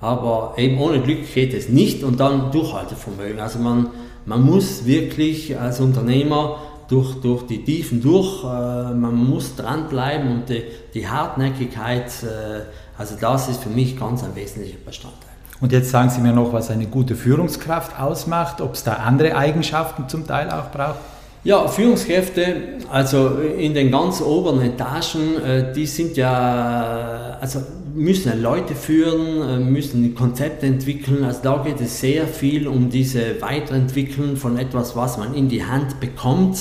aber 0.00 0.54
eben 0.56 0.78
ohne 0.78 1.00
Glück 1.00 1.34
geht 1.34 1.52
es 1.52 1.68
nicht 1.68 2.04
und 2.04 2.20
dann 2.20 2.52
Durchhaltevermögen. 2.52 3.40
Also 3.40 3.58
man, 3.58 3.88
man 4.26 4.42
muss 4.42 4.84
wirklich 4.84 5.58
als 5.58 5.80
Unternehmer 5.80 6.58
durch, 6.88 7.14
durch 7.20 7.46
die 7.46 7.64
Tiefen 7.64 8.02
durch, 8.02 8.44
äh, 8.44 8.94
man 8.94 9.14
muss 9.14 9.56
dranbleiben 9.56 10.30
und 10.30 10.48
die, 10.48 10.62
die 10.94 11.08
Hartnäckigkeit, 11.08 12.06
äh, 12.22 12.62
also 12.98 13.16
das 13.20 13.48
ist 13.48 13.62
für 13.62 13.70
mich 13.70 13.98
ganz 13.98 14.22
ein 14.22 14.34
wesentlicher 14.34 14.78
Bestandteil. 14.84 15.30
Und 15.60 15.72
jetzt 15.72 15.90
sagen 15.90 16.10
Sie 16.10 16.20
mir 16.20 16.32
noch, 16.32 16.52
was 16.52 16.70
eine 16.70 16.86
gute 16.86 17.16
Führungskraft 17.16 17.98
ausmacht, 17.98 18.60
ob 18.60 18.74
es 18.74 18.84
da 18.84 18.94
andere 18.94 19.36
Eigenschaften 19.36 20.08
zum 20.08 20.26
Teil 20.26 20.50
auch 20.50 20.70
braucht? 20.70 21.00
Ja, 21.44 21.66
Führungskräfte, 21.68 22.80
also 22.90 23.38
in 23.38 23.72
den 23.72 23.90
ganz 23.90 24.20
oberen 24.20 24.60
Etagen, 24.60 25.40
äh, 25.42 25.72
die 25.72 25.86
sind 25.86 26.16
ja, 26.16 27.38
also 27.40 27.60
müssen 27.96 28.40
Leute 28.42 28.74
führen, 28.74 29.48
äh, 29.48 29.58
müssen 29.58 30.14
Konzepte 30.14 30.66
entwickeln. 30.66 31.24
Also 31.24 31.40
da 31.42 31.62
geht 31.64 31.80
es 31.80 32.00
sehr 32.00 32.26
viel 32.26 32.68
um 32.68 32.90
diese 32.90 33.40
Weiterentwicklung 33.40 34.36
von 34.36 34.58
etwas, 34.58 34.94
was 34.94 35.18
man 35.18 35.34
in 35.34 35.48
die 35.48 35.64
Hand 35.64 35.98
bekommt. 35.98 36.58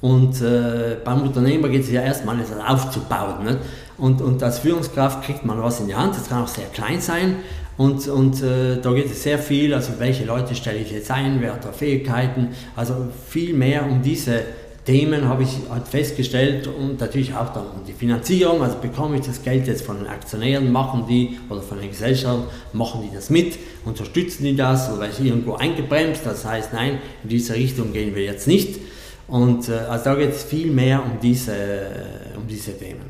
Und 0.00 0.40
äh, 0.40 0.96
beim 1.04 1.22
Unternehmer 1.22 1.68
geht 1.68 1.82
es 1.82 1.92
ja 1.92 2.02
erstmal, 2.02 2.40
es 2.40 2.50
aufzubauen. 2.52 3.44
Nicht? 3.44 3.58
Und, 3.98 4.20
und 4.20 4.42
als 4.42 4.58
Führungskraft 4.58 5.22
kriegt 5.24 5.44
man 5.44 5.62
was 5.62 5.78
in 5.78 5.86
die 5.86 5.94
Hand, 5.94 6.16
das 6.16 6.28
kann 6.28 6.42
auch 6.42 6.48
sehr 6.48 6.66
klein 6.66 7.00
sein. 7.00 7.36
Und, 7.76 8.08
und 8.08 8.42
äh, 8.42 8.80
da 8.80 8.92
geht 8.92 9.06
es 9.06 9.22
sehr 9.22 9.38
viel, 9.38 9.72
also 9.72 9.92
welche 9.98 10.24
Leute 10.24 10.54
stelle 10.54 10.78
ich 10.78 10.90
jetzt 10.90 11.10
ein, 11.10 11.40
wer 11.40 11.54
hat 11.54 11.64
da 11.64 11.72
Fähigkeiten, 11.72 12.48
also 12.76 12.94
viel 13.28 13.54
mehr 13.54 13.86
um 13.86 14.02
diese 14.02 14.42
Themen 14.84 15.28
habe 15.28 15.44
ich 15.44 15.58
halt 15.70 15.86
festgestellt 15.86 16.66
und 16.66 17.00
natürlich 17.00 17.34
auch 17.34 17.52
dann 17.52 17.66
um 17.66 17.84
die 17.86 17.92
Finanzierung, 17.92 18.62
also 18.62 18.78
bekomme 18.78 19.16
ich 19.16 19.26
das 19.26 19.42
Geld 19.42 19.68
jetzt 19.68 19.82
von 19.84 19.98
den 19.98 20.08
Aktionären, 20.08 20.72
machen 20.72 21.04
die 21.08 21.38
oder 21.48 21.62
von 21.62 21.78
den 21.78 21.90
Gesellschaften, 21.90 22.44
machen 22.72 23.02
die 23.08 23.14
das 23.14 23.30
mit, 23.30 23.58
unterstützen 23.84 24.44
die 24.44 24.56
das 24.56 24.92
oder 24.92 25.08
ist 25.08 25.20
irgendwo 25.20 25.54
eingebremst, 25.54 26.22
das 26.24 26.44
heißt 26.44 26.72
nein, 26.72 26.98
in 27.22 27.28
diese 27.28 27.54
Richtung 27.54 27.92
gehen 27.92 28.14
wir 28.14 28.24
jetzt 28.24 28.48
nicht. 28.48 28.80
Und 29.28 29.68
äh, 29.68 29.72
also 29.88 30.04
da 30.04 30.14
geht 30.16 30.30
es 30.30 30.42
viel 30.42 30.70
mehr 30.70 31.00
um 31.02 31.20
diese, 31.22 31.54
äh, 31.54 32.36
um 32.36 32.48
diese 32.48 32.76
Themen. 32.76 33.02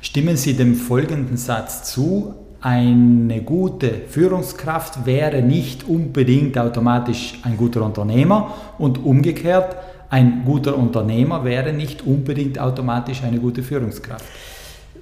Stimmen 0.00 0.36
Sie 0.36 0.54
dem 0.54 0.74
folgenden 0.74 1.36
Satz 1.36 1.92
zu? 1.92 2.34
eine 2.62 3.42
gute 3.42 3.90
Führungskraft 4.06 5.04
wäre 5.04 5.42
nicht 5.42 5.88
unbedingt 5.88 6.56
automatisch 6.56 7.40
ein 7.42 7.56
guter 7.56 7.82
Unternehmer 7.82 8.54
und 8.78 9.04
umgekehrt, 9.04 9.74
ein 10.12 10.44
guter 10.44 10.76
Unternehmer 10.76 11.42
wäre 11.42 11.72
nicht 11.72 12.06
unbedingt 12.06 12.58
automatisch 12.58 13.22
eine 13.22 13.38
gute 13.38 13.62
Führungskraft. 13.62 14.26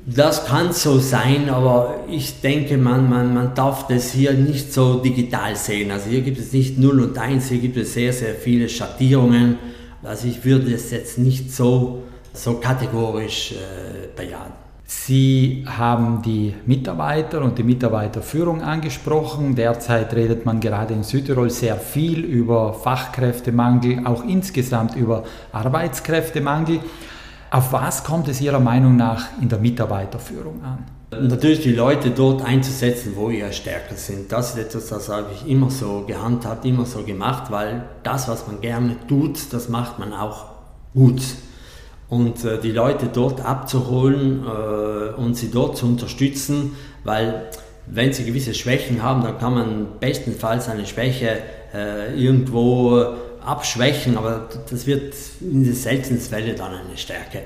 Das 0.07 0.47
kann 0.47 0.73
so 0.73 1.01
sein, 1.01 1.51
aber 1.51 2.05
ich 2.09 2.41
denke, 2.41 2.79
man, 2.79 3.11
man, 3.11 3.35
man 3.35 3.55
darf 3.57 3.89
das 3.89 4.13
hier 4.13 4.33
nicht 4.35 4.73
so 4.73 5.01
digital 5.01 5.57
sehen. 5.57 5.91
Also 5.91 6.11
hier 6.11 6.21
gibt 6.21 6.39
es 6.39 6.53
nicht 6.53 6.79
0 6.79 7.01
und 7.01 7.19
1, 7.19 7.49
hier 7.49 7.59
gibt 7.59 7.77
es 7.77 7.93
sehr, 7.93 8.13
sehr 8.13 8.35
viele 8.35 8.69
Schattierungen. 8.69 9.59
Also 10.05 10.29
ich 10.29 10.45
würde 10.45 10.73
es 10.73 10.93
jetzt 10.93 11.19
nicht 11.19 11.53
so, 11.53 12.05
so 12.33 12.55
kategorisch 12.55 13.53
äh, 13.53 14.17
bejahen. 14.17 14.53
Sie 14.93 15.65
haben 15.69 16.21
die 16.21 16.53
Mitarbeiter 16.67 17.43
und 17.43 17.57
die 17.57 17.63
Mitarbeiterführung 17.63 18.61
angesprochen. 18.61 19.55
Derzeit 19.55 20.13
redet 20.15 20.45
man 20.45 20.59
gerade 20.59 20.95
in 20.95 21.05
Südtirol 21.05 21.49
sehr 21.49 21.77
viel 21.77 22.25
über 22.25 22.75
Fachkräftemangel, 22.75 24.05
auch 24.05 24.25
insgesamt 24.25 24.97
über 24.97 25.23
Arbeitskräftemangel. 25.53 26.81
Auf 27.53 27.73
was 27.73 28.03
kommt 28.03 28.27
es 28.27 28.41
Ihrer 28.41 28.59
Meinung 28.59 28.97
nach 28.97 29.29
in 29.41 29.49
der 29.49 29.61
Mitarbeiterführung 29.61 30.61
an? 30.65 30.87
Natürlich 31.23 31.61
die 31.63 31.73
Leute 31.73 32.11
dort 32.11 32.45
einzusetzen, 32.45 33.13
wo 33.15 33.31
ihre 33.31 33.53
Stärken 33.53 33.95
sind. 33.95 34.33
Das 34.33 34.57
ist 34.57 34.59
etwas, 34.59 34.89
das 34.89 35.09
habe 35.09 35.27
ich 35.33 35.49
immer 35.49 35.71
so 35.71 36.03
gehandhabt, 36.05 36.65
immer 36.65 36.85
so 36.85 37.05
gemacht, 37.05 37.53
weil 37.53 37.85
das, 38.03 38.27
was 38.27 38.45
man 38.49 38.61
gerne 38.61 38.97
tut, 39.07 39.53
das 39.53 39.69
macht 39.69 40.01
man 40.01 40.13
auch 40.13 40.47
gut 40.95 41.23
und 42.11 42.45
äh, 42.45 42.59
die 42.61 42.73
Leute 42.73 43.09
dort 43.13 43.45
abzuholen 43.45 44.45
äh, 44.45 45.15
und 45.15 45.37
sie 45.37 45.51
dort 45.51 45.77
zu 45.77 45.87
unterstützen, 45.87 46.77
weil 47.05 47.47
wenn 47.87 48.13
sie 48.13 48.25
gewisse 48.25 48.53
Schwächen 48.53 49.03
haben, 49.03 49.23
dann 49.23 49.39
kann 49.39 49.55
man 49.55 49.87
bestenfalls 49.99 50.69
eine 50.69 50.87
Schwäche 50.87 51.39
äh, 51.73 52.15
irgendwo 52.15 53.05
abschwächen, 53.45 54.19
aber 54.19 54.49
das 54.69 54.87
wird 54.87 55.15
in 55.41 55.65
den 55.65 55.75
seltensten 55.75 56.21
Fällen 56.21 56.57
dann 56.57 56.73
eine 56.73 56.97
Stärke. 56.97 57.43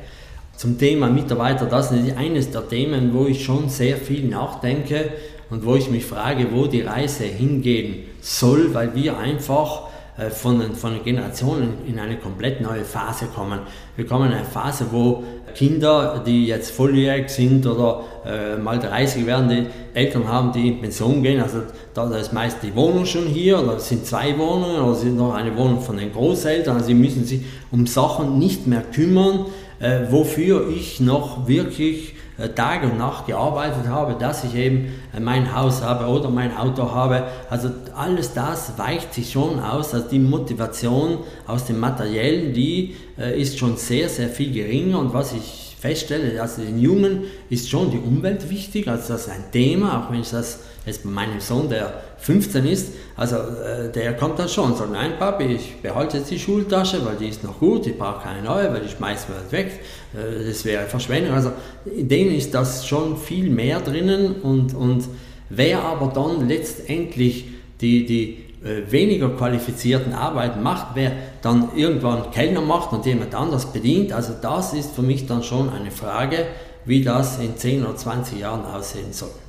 Zum 0.57 0.79
Thema 0.79 1.09
Mitarbeiter, 1.09 1.67
das 1.67 1.93
ist 1.93 2.17
eines 2.17 2.51
der 2.51 2.69
Themen, 2.69 3.13
wo 3.13 3.27
ich 3.27 3.45
schon 3.45 3.69
sehr 3.69 3.97
viel 3.97 4.29
nachdenke 4.29 5.11
und 5.51 5.65
wo 5.65 5.77
ich 5.77 5.91
mich 5.91 6.05
frage, 6.05 6.49
wo 6.53 6.67
die 6.67 6.83
Reise 6.83 7.25
hingehen 7.25 8.05
soll, 8.21 8.73
weil 8.73 8.95
wir 8.95 9.19
einfach 9.19 9.89
äh, 9.89 9.94
von, 10.31 10.75
von 10.75 10.93
den 10.95 11.03
Generationen 11.03 11.79
in 11.87 11.99
eine 11.99 12.17
komplett 12.17 12.61
neue 12.61 12.85
Phase 12.85 13.27
kommen. 13.27 13.61
Wir 13.97 14.07
kommen 14.07 14.31
in 14.31 14.37
eine 14.37 14.45
Phase, 14.45 14.87
wo 14.93 15.25
Kinder, 15.55 16.23
die 16.25 16.47
jetzt 16.47 16.71
volljährig 16.71 17.29
sind 17.31 17.67
oder 17.67 18.05
äh, 18.27 18.57
mal 18.57 18.79
30 18.79 19.27
werden, 19.27 19.49
die 19.49 19.67
Eltern 19.99 20.29
haben, 20.29 20.53
die 20.53 20.69
in 20.69 20.81
Pension 20.81 21.23
gehen, 21.23 21.41
also 21.41 21.63
da, 21.95 22.07
da 22.07 22.17
ist 22.17 22.33
meist 22.33 22.59
die 22.63 22.75
Wohnung 22.75 23.07
schon 23.07 23.27
hier 23.27 23.61
oder 23.61 23.77
es 23.77 23.89
sind 23.89 24.05
zwei 24.07 24.37
Wohnungen 24.39 24.81
oder 24.81 24.93
es 24.93 25.01
sind 25.01 25.17
noch 25.17 25.35
eine 25.35 25.57
Wohnung 25.57 25.81
von 25.81 25.97
den 25.97 26.13
Großeltern, 26.13 26.77
also 26.77 26.87
sie 26.87 26.95
müssen 26.95 27.25
sich 27.25 27.43
um 27.71 27.87
Sachen 27.87 28.39
nicht 28.39 28.67
mehr 28.67 28.83
kümmern, 28.83 29.47
äh, 29.79 30.01
wofür 30.11 30.69
ich 30.69 31.01
noch 31.01 31.47
wirklich 31.47 32.11
äh, 32.11 32.24
Tag 32.55 32.83
und 32.83 32.99
Nacht 32.99 33.27
gearbeitet 33.27 33.87
habe, 33.89 34.15
dass 34.19 34.43
ich 34.45 34.55
eben 34.57 34.93
äh, 35.15 35.21
mein 35.21 35.55
Haus 35.55 35.83
habe 35.83 36.07
oder 36.07 36.31
mein 36.31 36.57
Auto 36.57 36.91
habe. 36.91 37.25
Also 37.49 37.71
alles 37.97 38.33
das 38.35 38.77
weicht 38.77 39.15
sich 39.15 39.31
schon 39.31 39.61
aus. 39.61 39.95
Also 39.95 40.09
die 40.09 40.19
Motivation 40.19 41.19
aus 41.47 41.67
dem 41.67 41.79
Materiellen, 41.79 42.53
die 42.53 42.97
äh, 43.19 43.41
ist 43.41 43.59
schon 43.59 43.77
sehr, 43.77 44.09
sehr 44.09 44.29
viel 44.29 44.53
geringer. 44.53 44.99
Und 44.99 45.15
was 45.15 45.33
ich 45.33 45.77
feststelle, 45.81 46.41
also 46.41 46.63
den 46.63 46.81
Jungen 46.81 47.25
ist 47.51 47.69
schon 47.71 47.91
die 47.91 47.99
Umwelt 47.99 48.51
wichtig. 48.51 48.89
Also 48.89 49.13
das 49.13 49.27
ist 49.27 49.33
ein 49.33 49.53
Thema, 49.53 50.01
auch 50.01 50.11
wenn 50.11 50.21
ich 50.21 50.31
das 50.31 50.61
jetzt 50.87 51.05
bei 51.05 51.11
meinem 51.11 51.41
Sohn, 51.41 51.69
der 51.69 52.03
15 52.25 52.67
ist, 52.67 52.93
also 53.17 53.37
äh, 53.37 53.93
der 53.95 54.15
kommt 54.17 54.39
dann 54.39 54.49
schon 54.49 54.73
und 54.73 54.79
sagt, 54.79 54.91
nein 54.91 55.19
Papi, 55.19 55.45
ich 55.45 55.83
behalte 55.83 56.17
jetzt 56.17 56.31
die 56.31 56.39
Schultasche, 56.39 57.05
weil 57.05 57.17
die 57.17 57.29
ist 57.29 57.45
noch 57.45 57.61
gut, 57.61 57.87
ich 57.87 57.99
brauche 57.99 58.23
keine 58.23 58.43
neue, 58.43 58.73
weil 58.73 58.83
ich 58.87 58.93
schmeiße 58.93 59.27
mir 59.31 59.53
weg, 59.53 59.81
äh, 60.15 60.49
das 60.49 60.65
wäre 60.65 60.87
Verschwendung. 60.87 61.35
Also 61.35 61.51
in 61.85 62.09
denen 62.09 62.35
ist 62.35 62.55
das 62.55 62.87
schon 62.87 63.19
viel 63.19 63.51
mehr 63.51 63.81
drinnen 63.81 64.37
und, 64.37 64.75
und 64.75 65.05
wer 65.51 65.83
aber 65.83 66.13
dann 66.15 66.49
letztendlich 66.49 67.45
die, 67.83 68.07
die 68.07 68.39
äh, 68.65 68.91
weniger 68.91 69.29
qualifizierten 69.29 70.15
Arbeiten 70.15 70.63
macht, 70.63 70.95
wer 70.95 71.13
dann 71.43 71.73
irgendwann 71.77 72.31
Kellner 72.31 72.63
macht 72.63 72.95
und 72.95 73.05
jemand 73.05 73.35
anders 73.35 73.71
bedient, 73.71 74.15
also 74.15 74.33
das 74.41 74.73
ist 74.73 74.95
für 74.95 75.03
mich 75.03 75.27
dann 75.27 75.43
schon 75.43 75.69
eine 75.69 75.91
Frage, 75.91 76.47
wie 76.87 77.05
das 77.05 77.39
in 77.39 77.55
10 77.55 77.85
oder 77.85 77.97
20 77.97 78.39
Jahren 78.41 78.65
aussehen 78.65 79.13
soll. 79.13 79.44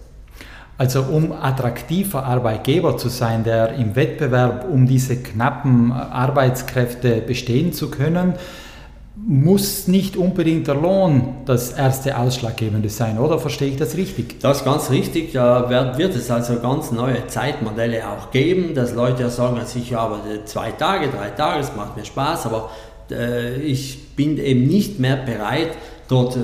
Also 0.78 1.04
um 1.04 1.32
attraktiver 1.32 2.26
Arbeitgeber 2.26 2.98
zu 2.98 3.08
sein, 3.08 3.44
der 3.46 3.76
im 3.76 3.96
Wettbewerb 3.96 4.68
um 4.70 4.88
diese 4.88 5.16
knappen 5.16 5.94
Arbeitskräfte 5.94 7.22
bestehen 7.22 7.72
zu 7.72 7.90
können, 7.90 8.34
muss 9.16 9.88
nicht 9.88 10.18
unbedingt 10.18 10.68
der 10.68 10.76
Lohn 10.76 11.38
das 11.46 11.72
erste 11.72 12.18
Ausschlaggebende 12.18 12.90
sein, 12.90 13.18
oder 13.18 13.40
verstehe 13.40 13.70
ich 13.70 13.78
das 13.78 13.96
richtig? 13.96 14.42
Das 14.42 14.58
ist 14.58 14.66
ganz 14.66 14.92
richtig. 14.92 15.32
Da 15.32 15.70
wird 15.98 16.16
es 16.16 16.30
also 16.30 16.60
ganz 16.60 16.92
neue 16.92 17.26
Zeitmodelle 17.28 18.04
auch 18.10 18.32
geben, 18.32 18.76
dass 18.76 18.94
Leute 18.94 19.30
sagen, 19.30 19.58
also 19.58 19.80
ich 19.80 19.96
arbeite 19.96 20.44
zwei 20.44 20.72
Tage, 20.72 21.08
drei 21.08 21.30
Tage, 21.30 21.62
es 21.62 21.74
macht 21.76 21.96
mir 21.96 22.04
Spaß, 22.04 22.48
aber 22.48 22.70
äh, 23.10 23.56
ich 23.62 24.16
bin 24.16 24.38
eben 24.38 24.68
nicht 24.68 25.00
mehr 25.00 25.16
bereit, 25.16 25.70
dort 26.08 26.38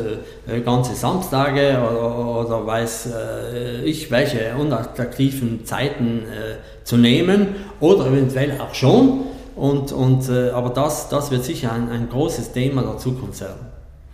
äh, 0.47 0.59
ganze 0.61 0.95
Samstage 0.95 1.77
oder, 1.79 2.39
oder 2.39 2.65
weiß 2.65 3.07
äh, 3.07 3.83
ich 3.83 4.09
welche 4.11 4.55
unattraktiven 4.59 5.65
Zeiten 5.65 6.19
äh, 6.19 6.83
zu 6.83 6.97
nehmen 6.97 7.47
oder 7.79 8.07
eventuell 8.07 8.59
auch 8.59 8.73
schon. 8.73 9.21
Und, 9.55 9.91
und, 9.91 10.29
äh, 10.29 10.49
aber 10.51 10.69
das, 10.69 11.09
das 11.09 11.29
wird 11.29 11.43
sicher 11.43 11.71
ein, 11.71 11.89
ein 11.89 12.09
großes 12.09 12.53
Thema 12.53 12.81
der 12.81 12.97
Zukunft 12.97 13.35
sein. 13.35 13.49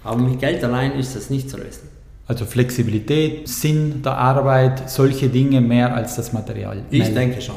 Aber 0.03 0.19
mit 0.19 0.39
Geld 0.39 0.63
allein 0.63 0.93
ist 0.93 1.15
das 1.15 1.29
nicht 1.29 1.49
zu 1.49 1.57
lösen. 1.57 1.89
Also 2.27 2.45
Flexibilität, 2.45 3.47
Sinn 3.47 4.01
der 4.03 4.17
Arbeit, 4.17 4.89
solche 4.89 5.29
Dinge 5.29 5.61
mehr 5.61 5.95
als 5.95 6.15
das 6.15 6.33
Material. 6.33 6.81
Ich 6.89 7.03
Nein. 7.03 7.15
denke 7.15 7.41
schon. 7.41 7.55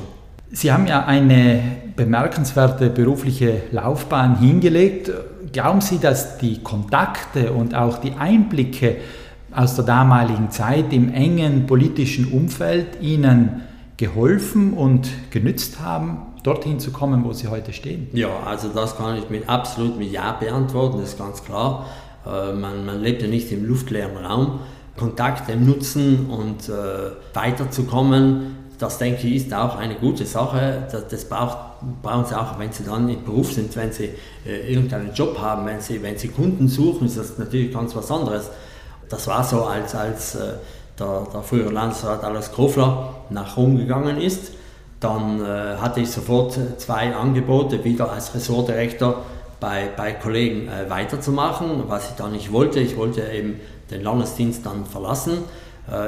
Sie 0.52 0.72
haben 0.72 0.86
ja 0.86 1.04
eine 1.06 1.62
bemerkenswerte 1.96 2.90
berufliche 2.90 3.62
Laufbahn 3.72 4.38
hingelegt. 4.38 5.10
Glauben 5.52 5.80
Sie, 5.80 5.98
dass 5.98 6.38
die 6.38 6.62
Kontakte 6.62 7.52
und 7.52 7.74
auch 7.74 7.98
die 7.98 8.12
Einblicke 8.12 8.98
aus 9.52 9.74
der 9.74 9.84
damaligen 9.84 10.50
Zeit 10.50 10.92
im 10.92 11.12
engen 11.12 11.66
politischen 11.66 12.32
Umfeld 12.32 13.00
Ihnen 13.00 13.62
geholfen 13.96 14.72
und 14.74 15.08
genützt 15.30 15.80
haben, 15.80 16.18
dorthin 16.44 16.78
zu 16.78 16.92
kommen, 16.92 17.24
wo 17.24 17.32
Sie 17.32 17.48
heute 17.48 17.72
stehen? 17.72 18.08
Ja, 18.12 18.28
also 18.46 18.68
das 18.68 18.96
kann 18.96 19.18
ich 19.18 19.28
mit 19.28 19.48
absolut 19.48 19.98
mit 19.98 20.12
Ja 20.12 20.32
beantworten, 20.32 21.00
das 21.00 21.10
ist 21.10 21.18
ganz 21.18 21.44
klar. 21.44 21.86
Äh, 22.24 22.52
man, 22.52 22.86
man 22.86 23.00
lebt 23.00 23.22
ja 23.22 23.28
nicht 23.28 23.50
im 23.50 23.66
luftleeren 23.66 24.16
Raum. 24.16 24.60
Kontakte 24.96 25.56
nutzen 25.56 26.26
und 26.30 26.68
äh, 26.68 27.10
weiterzukommen, 27.34 28.56
das 28.80 28.96
denke 28.96 29.26
ich 29.28 29.36
ist 29.46 29.54
auch 29.54 29.76
eine 29.76 29.94
gute 29.94 30.24
Sache. 30.24 30.88
Das, 30.90 31.06
das 31.08 31.24
braucht, 31.26 31.58
brauchen 32.02 32.24
Sie 32.24 32.34
auch, 32.34 32.58
wenn 32.58 32.72
Sie 32.72 32.82
dann 32.82 33.08
im 33.08 33.22
Beruf 33.24 33.52
sind, 33.52 33.76
wenn 33.76 33.92
Sie 33.92 34.10
äh, 34.46 34.72
irgendeinen 34.72 35.12
Job 35.12 35.38
haben, 35.38 35.66
wenn 35.66 35.80
Sie, 35.80 36.02
wenn 36.02 36.16
Sie 36.16 36.28
Kunden 36.28 36.66
suchen, 36.66 37.06
ist 37.06 37.18
das 37.18 37.36
natürlich 37.36 37.72
ganz 37.72 37.94
was 37.94 38.10
anderes. 38.10 38.50
Das 39.10 39.26
war 39.26 39.44
so, 39.44 39.64
als, 39.64 39.94
als 39.94 40.34
äh, 40.34 40.54
der, 40.98 41.26
der 41.32 41.42
frühere 41.42 41.70
Landesrat 41.70 42.24
Alois 42.24 42.50
Kofler 42.54 43.14
nach 43.28 43.56
Rom 43.58 43.76
gegangen 43.76 44.18
ist. 44.18 44.52
Dann 44.98 45.40
äh, 45.40 45.76
hatte 45.76 46.00
ich 46.00 46.10
sofort 46.10 46.58
zwei 46.78 47.14
Angebote, 47.14 47.84
wieder 47.84 48.10
als 48.10 48.34
Ressortdirektor 48.34 49.22
bei, 49.60 49.90
bei 49.94 50.12
Kollegen 50.12 50.68
äh, 50.68 50.88
weiterzumachen, 50.88 51.84
was 51.86 52.10
ich 52.10 52.16
da 52.16 52.28
nicht 52.28 52.50
wollte. 52.50 52.80
Ich 52.80 52.96
wollte 52.96 53.22
eben 53.30 53.60
den 53.90 54.02
Landesdienst 54.02 54.64
dann 54.64 54.86
verlassen 54.86 55.44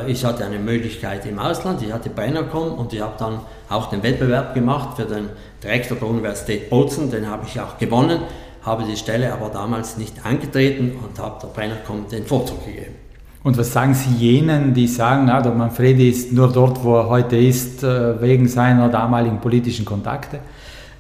ich 0.07 0.25
hatte 0.25 0.45
eine 0.45 0.59
Möglichkeit 0.59 1.27
im 1.27 1.39
Ausland, 1.39 1.83
ich 1.83 1.93
hatte 1.93 2.11
Brennercom 2.11 2.73
und 2.75 2.93
ich 2.93 3.01
habe 3.01 3.15
dann 3.19 3.41
auch 3.69 3.91
den 3.91 4.03
Wettbewerb 4.03 4.55
gemacht 4.55 4.97
für 4.97 5.05
den 5.05 5.29
Direktor 5.63 5.97
der 5.97 6.09
Universität 6.09 6.71
Bozen, 6.71 7.11
den 7.11 7.29
habe 7.29 7.47
ich 7.47 7.61
auch 7.61 7.79
gewonnen, 7.79 8.21
habe 8.63 8.85
die 8.85 8.97
Stelle 8.97 9.33
aber 9.33 9.49
damals 9.49 9.97
nicht 9.97 10.25
angetreten 10.25 10.93
und 11.03 11.19
habe 11.19 11.39
der 11.43 11.49
Brennercom 11.49 12.07
den 12.09 12.25
Vorzug 12.25 12.65
gegeben. 12.65 12.95
Und 13.45 13.59
was 13.59 13.73
sagen 13.73 13.95
Sie 13.95 14.15
jenen, 14.15 14.73
die 14.73 14.87
sagen, 14.87 15.25
na, 15.27 15.43
der 15.43 15.53
Manfredi 15.53 16.09
ist 16.09 16.33
nur 16.33 16.53
dort, 16.53 16.85
wo 16.85 16.97
er 16.97 17.09
heute 17.09 17.37
ist, 17.37 17.83
äh, 17.83 18.21
wegen 18.21 18.47
seiner 18.47 18.89
damaligen 18.89 19.41
politischen 19.41 19.85
Kontakte? 19.85 20.39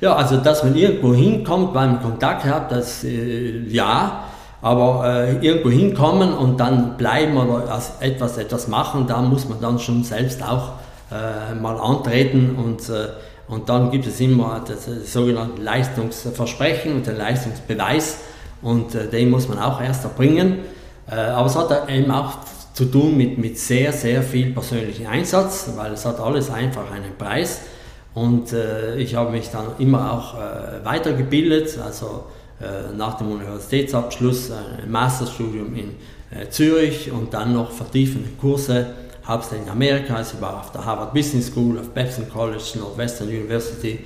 Ja, 0.01 0.17
also 0.17 0.39
dass 0.39 0.65
man 0.65 0.75
irgendwo 0.75 1.15
hinkommt, 1.15 1.73
weil 1.75 1.87
man 1.87 2.03
Kontakt 2.03 2.45
hat, 2.45 2.73
das 2.73 3.05
äh, 3.05 3.61
ja, 3.69 4.25
aber 4.63 5.05
äh, 5.05 5.45
irgendwo 5.45 5.71
hinkommen 5.71 6.33
und 6.33 6.59
dann 6.61 6.97
bleiben 6.97 7.37
oder 7.37 7.65
etwas, 8.01 8.39
etwas 8.39 8.69
machen, 8.69 9.07
da 9.09 9.21
muss 9.21 9.49
man 9.49 9.61
dann 9.61 9.81
schon 9.81 10.05
selbst 10.05 10.41
auch 10.43 10.75
äh, 11.11 11.55
mal 11.55 11.79
antreten 11.79 12.55
und, 12.57 12.89
äh, 12.89 13.09
und 13.49 13.69
dann 13.69 13.91
gibt 13.91 14.07
es 14.07 14.21
immer 14.21 14.63
das, 14.67 14.87
das 14.87 15.13
sogenannte 15.13 15.61
Leistungsversprechen 15.61 16.95
und 16.95 17.07
den 17.09 17.17
Leistungsbeweis 17.17 18.19
und 18.63 18.95
äh, 18.95 19.09
den 19.09 19.31
muss 19.31 19.49
man 19.49 19.59
auch 19.59 19.83
erst 19.83 20.05
erbringen. 20.05 20.59
Äh, 21.11 21.17
aber 21.17 21.49
es 21.49 21.57
hat 21.57 21.91
eben 21.91 22.13
auch 22.13 22.35
zu 22.73 22.85
tun 22.85 23.17
mit, 23.17 23.39
mit 23.39 23.59
sehr, 23.59 23.93
sehr 23.93 24.23
viel 24.23 24.53
persönlichem 24.53 25.09
Einsatz, 25.09 25.71
weil 25.75 25.93
es 25.93 26.07
hat 26.07 26.21
alles 26.21 26.51
einfach 26.51 26.89
einen 26.93 27.19
Preis 27.19 27.63
und 28.15 28.53
äh, 28.53 28.95
ich 28.97 29.17
habe 29.17 29.33
mich 29.33 29.51
dann 29.51 29.67
immer 29.81 30.13
auch 30.13 30.35
weitergebildet, 30.85 31.79
also 31.85 32.07
äh, 32.07 32.42
nach 32.97 33.17
dem 33.19 33.33
Universitätsabschluss 33.33 34.51
ein 34.51 34.91
Masterstudium 34.91 35.75
in 35.75 35.95
äh, 36.33 36.49
Zürich 36.49 37.11
und 37.11 37.35
dann 37.35 37.53
noch 37.53 37.71
vertiefende 37.71 38.29
Kurse, 38.41 38.87
hauptsächlich 39.27 39.67
in 39.67 39.73
Amerika. 39.73 40.17
Also 40.17 40.35
ich 40.37 40.41
war 40.41 40.61
auf 40.61 40.73
der 40.73 40.85
Harvard 40.85 41.13
Business 41.13 41.49
School, 41.49 41.79
auf 41.79 41.91
Babson 41.91 42.29
College, 42.29 42.63
Northwestern 42.77 43.29
University 43.29 44.01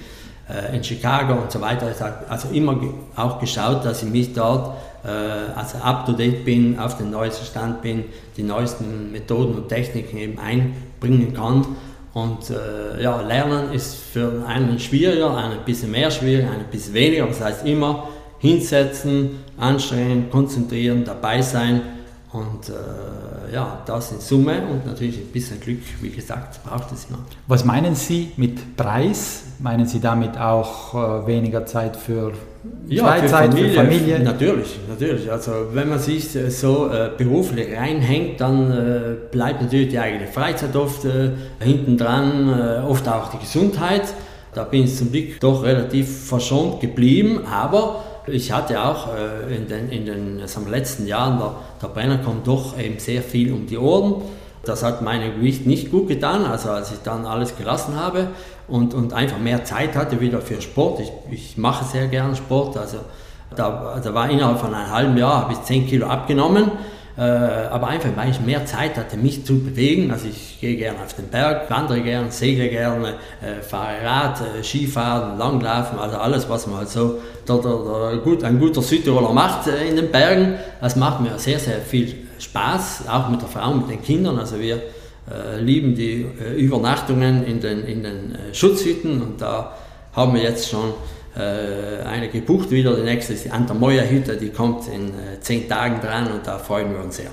äh, 0.49 0.77
in 0.77 0.83
Chicago 0.83 1.35
und 1.35 1.53
so 1.53 1.61
weiter. 1.61 1.93
Also 2.29 2.49
immer 2.49 2.79
auch 3.15 3.39
geschaut, 3.39 3.85
dass 3.85 4.03
ich 4.03 4.11
mich 4.11 4.33
dort 4.33 4.77
äh, 5.05 5.09
also 5.55 5.79
up 5.79 6.07
to 6.07 6.13
date 6.13 6.45
bin, 6.45 6.79
auf 6.79 6.97
den 6.97 7.11
neuesten 7.11 7.47
Stand 7.47 7.83
bin, 7.83 8.05
die 8.37 8.43
neuesten 8.43 9.13
Methoden 9.13 9.55
und 9.55 9.69
Techniken 9.69 10.17
eben 10.17 10.39
einbringen 10.39 11.33
kann. 11.33 11.65
Und 12.13 12.51
äh, 12.51 13.03
ja, 13.03 13.21
Lernen 13.21 13.73
ist 13.73 13.95
für 13.95 14.43
einen 14.47 14.79
schwieriger, 14.79 15.37
einen 15.37 15.59
ein 15.59 15.65
bisschen 15.65 15.91
mehr 15.91 16.11
schwierig, 16.11 16.47
einen 16.47 16.61
ein 16.61 16.71
bisschen 16.71 16.95
weniger. 16.95 17.27
Das 17.27 17.41
heißt 17.43 17.67
immer 17.67 18.09
hinsetzen, 18.39 19.31
anstrengen, 19.57 20.31
konzentrieren, 20.31 21.05
dabei 21.05 21.43
sein 21.43 21.83
und 22.33 22.69
äh, 22.69 23.55
ja, 23.55 23.83
das 23.87 24.13
in 24.13 24.21
Summe 24.21 24.63
und 24.71 24.85
natürlich 24.85 25.19
ein 25.19 25.33
bisschen 25.33 25.61
Glück, 25.61 25.81
wie 26.01 26.11
gesagt, 26.11 26.61
braucht 26.65 26.93
es 26.93 27.07
immer. 27.09 27.19
Was 27.47 27.65
meinen 27.65 27.95
Sie 27.95 28.33
mit 28.37 28.77
Preis? 28.77 29.45
Meinen 29.59 29.87
Sie 29.87 30.01
damit 30.01 30.37
auch 30.37 30.95
äh, 30.95 31.27
weniger 31.27 31.65
Zeit 31.65 31.97
für 31.97 32.33
ja, 32.89 33.05
Freizeit, 33.05 33.55
für 33.55 33.59
Familie, 33.59 33.71
für 33.71 33.77
Familie? 33.77 34.21
Natürlich, 34.21 34.79
natürlich. 34.89 35.33
Also 35.33 35.53
wenn 35.73 35.89
man 35.89 35.99
sich 35.99 36.35
äh, 36.37 36.51
so 36.51 36.91
äh, 36.91 37.11
beruflich 37.17 37.75
reinhängt, 37.75 38.41
dann 38.41 38.71
äh, 38.71 39.15
bleibt 39.31 39.63
natürlich 39.63 39.89
die 39.89 39.99
eigene 39.99 40.27
Freizeit 40.27 40.75
oft 40.77 41.05
äh, 41.05 41.31
hinten 41.61 41.97
dran, 41.97 42.83
oft 42.87 43.09
auch 43.09 43.31
die 43.31 43.39
Gesundheit. 43.39 44.13
Da 44.53 44.65
bin 44.65 44.85
ich 44.85 44.97
zum 44.97 45.13
Glück 45.13 45.41
doch 45.41 45.63
relativ 45.63 46.29
verschont 46.29 46.81
geblieben, 46.81 47.41
aber 47.51 48.05
ich 48.27 48.53
hatte 48.53 48.83
auch 48.83 49.09
äh, 49.15 49.55
in 49.55 49.69
den, 49.69 49.91
in 49.91 50.07
den 50.07 50.41
also 50.41 50.61
letzten 50.69 51.07
Jahren, 51.07 51.39
der, 51.39 51.55
der 51.83 51.89
Brenner 51.89 52.19
kommt 52.19 52.47
doch 52.47 52.79
eben 52.79 52.99
sehr 52.99 53.23
viel 53.23 53.53
um 53.53 53.67
die 53.67 53.79
Ohren. 53.79 54.23
Das 54.65 54.83
hat 54.83 55.01
meinem 55.03 55.37
Gewicht 55.37 55.67
nicht 55.67 55.91
gut 55.93 56.09
getan, 56.09 56.45
also 56.45 56.71
als 56.71 56.91
ich 56.91 56.99
dann 57.05 57.25
alles 57.25 57.57
gelassen 57.57 57.95
habe 57.95 58.29
und, 58.67 58.95
und 58.95 59.13
einfach 59.13 59.39
mehr 59.39 59.65
Zeit 59.65 59.95
hatte 59.95 60.21
wieder 60.21 60.41
für 60.41 60.61
Sport. 60.61 61.01
Ich, 61.01 61.13
ich 61.31 61.57
mache 61.57 61.85
sehr 61.85 62.09
gerne 62.09 62.35
Sport, 62.35 62.77
also 62.77 62.99
da, 63.55 64.01
da 64.03 64.15
war 64.15 64.29
innerhalb 64.29 64.59
von 64.59 64.75
einem 64.75 64.91
halben 64.91 65.17
Jahr 65.17 65.43
habe 65.43 65.53
ich 65.53 65.63
10 65.63 65.87
Kilo 65.87 66.09
abgenommen 66.09 66.73
aber 67.23 67.89
einfach, 67.89 68.11
weil 68.15 68.31
ich 68.31 68.41
mehr 68.41 68.67
Zeit 68.67 68.97
hatte, 68.99 69.17
mich 69.17 69.47
zu 69.47 69.59
bewegen. 69.61 70.11
Also 70.11 70.27
ich 70.29 70.59
gehe 70.61 70.77
gerne 70.77 70.99
auf 71.03 71.15
den 71.15 71.29
Berg, 71.29 71.71
wandere 71.71 72.03
gerne, 72.03 72.31
segle 72.31 72.69
gerne, 72.69 73.15
äh, 73.41 73.63
fahre 73.63 74.05
Rad, 74.05 74.41
äh, 74.41 74.63
Skifahren, 74.63 75.39
Langlaufen, 75.39 75.99
also 75.99 76.19
alles, 76.19 76.47
was 76.49 76.67
man 76.67 76.79
halt 76.79 76.91
so 76.91 77.19
der, 77.49 77.57
der, 77.57 78.11
der 78.11 78.17
gut, 78.19 78.45
ein 78.45 78.59
guter 78.59 78.83
Südtiroler 78.83 79.33
macht 79.33 79.67
äh, 79.67 79.89
in 79.89 79.97
den 79.97 80.11
Bergen. 80.11 80.57
Das 80.81 80.97
macht 80.97 81.23
mir 81.23 81.39
sehr, 81.39 81.59
sehr 81.59 81.81
viel 81.81 82.27
Spaß, 82.39 83.05
auch 83.09 83.31
mit 83.31 83.41
der 83.41 83.49
Frau, 83.49 83.73
mit 83.73 83.89
den 83.89 84.03
Kindern. 84.03 84.39
Also 84.39 84.61
wir 84.61 84.77
äh, 84.77 85.59
lieben 85.59 85.95
die 85.95 86.27
äh, 86.39 86.53
Übernachtungen 86.61 87.47
in 87.47 87.61
den, 87.61 87.85
in 87.85 88.03
den 88.03 88.37
Schutzhütten 88.53 89.23
und 89.23 89.41
da 89.41 89.73
haben 90.13 90.35
wir 90.35 90.43
jetzt 90.43 90.69
schon 90.69 90.91
äh, 90.91 91.16
eine 91.41 92.29
gebucht 92.29 92.71
wieder. 92.71 92.97
Die 92.97 93.03
nächste 93.03 93.35
ist 93.35 93.45
die 93.45 93.51
Antermoyer-Hütte, 93.51 94.37
die 94.37 94.51
kommt 94.51 94.89
in 94.89 95.09
äh, 95.09 95.41
zehn 95.41 95.69
Tagen 95.69 96.01
dran 96.01 96.31
und 96.33 96.47
da 96.47 96.59
freuen 96.59 96.93
wir 96.93 97.03
uns 97.03 97.17
sehr. 97.17 97.31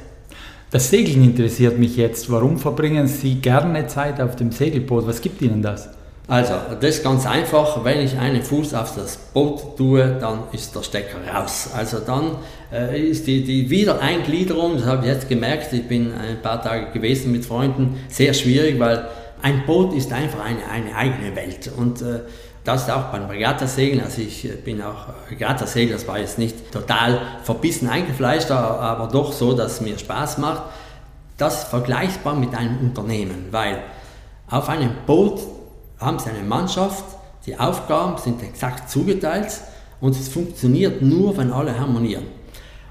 Das 0.72 0.90
Segeln 0.90 1.24
interessiert 1.24 1.78
mich 1.78 1.98
jetzt. 1.98 2.32
Warum 2.32 2.58
verbringen 2.58 3.08
Sie 3.08 3.36
gerne 3.36 3.88
Zeit 3.88 4.20
auf 4.20 4.36
dem 4.36 4.52
Segelboot? 4.52 5.06
Was 5.06 5.22
gibt 5.22 5.42
Ihnen 5.42 5.62
das? 5.62 5.90
Also, 6.28 6.54
das 6.80 6.98
ist 6.98 7.04
ganz 7.04 7.26
einfach. 7.28 7.84
Wenn 7.84 8.00
ich 8.00 8.18
einen 8.18 8.42
Fuß 8.42 8.74
auf 8.74 8.96
das 8.96 9.18
Boot 9.18 9.78
tue, 9.78 10.18
dann 10.20 10.46
ist 10.52 10.74
der 10.76 10.82
Stecker 10.82 11.18
raus. 11.34 11.70
Also 11.76 12.00
dann 12.00 12.38
äh, 12.72 13.00
ist 13.00 13.28
die, 13.28 13.44
die 13.44 13.70
Wiedereingliederung, 13.70 14.78
das 14.78 14.86
habe 14.86 15.06
ich 15.06 15.14
jetzt 15.14 15.28
gemerkt, 15.28 15.74
ich 15.74 15.88
bin 15.88 16.14
ein 16.14 16.42
paar 16.42 16.62
Tage 16.62 16.92
gewesen 16.92 17.32
mit 17.32 17.46
Freunden, 17.46 17.98
sehr 18.08 18.34
schwierig, 18.34 18.80
weil 18.80 19.08
ein 19.42 19.66
Boot 19.66 19.94
ist 19.94 20.14
einfach 20.14 20.40
eine, 20.44 20.66
eine 20.72 20.96
eigene 20.96 21.36
Welt. 21.36 21.70
Und 21.76 22.02
äh, 22.02 22.22
das 22.64 22.84
ist 22.84 22.92
auch 22.92 23.06
beim 23.06 23.26
Regattasegeln, 23.26 24.04
also 24.04 24.22
ich 24.22 24.46
äh, 24.46 24.56
bin 24.56 24.82
auch 24.82 25.08
Regattasegler, 25.30 25.94
das 25.94 26.08
war 26.08 26.20
jetzt 26.20 26.38
nicht 26.38 26.72
total 26.72 27.22
verbissen 27.44 27.90
eingefleischt, 27.90 28.52
aber 28.52 29.08
doch 29.12 29.34
so, 29.34 29.54
dass 29.54 29.74
es 29.74 29.82
mir 29.82 29.98
Spaß 29.98 30.38
macht. 30.38 30.64
Das 31.38 31.64
ist 31.64 31.70
vergleichbar 31.70 32.36
mit 32.36 32.56
einem 32.56 32.78
Unternehmen, 32.80 33.48
weil 33.52 33.80
auf 34.50 34.70
einem 34.70 34.92
Boot 35.06 35.42
haben 36.00 36.20
Sie 36.20 36.30
eine 36.30 36.44
Mannschaft, 36.44 37.04
die 37.46 37.60
Aufgaben 37.60 38.18
sind 38.18 38.42
exakt 38.44 38.90
zugeteilt 38.90 39.60
und 40.00 40.12
es 40.12 40.30
funktioniert 40.30 41.02
nur, 41.02 41.36
wenn 41.38 41.52
alle 41.52 41.78
harmonieren. 41.78 42.26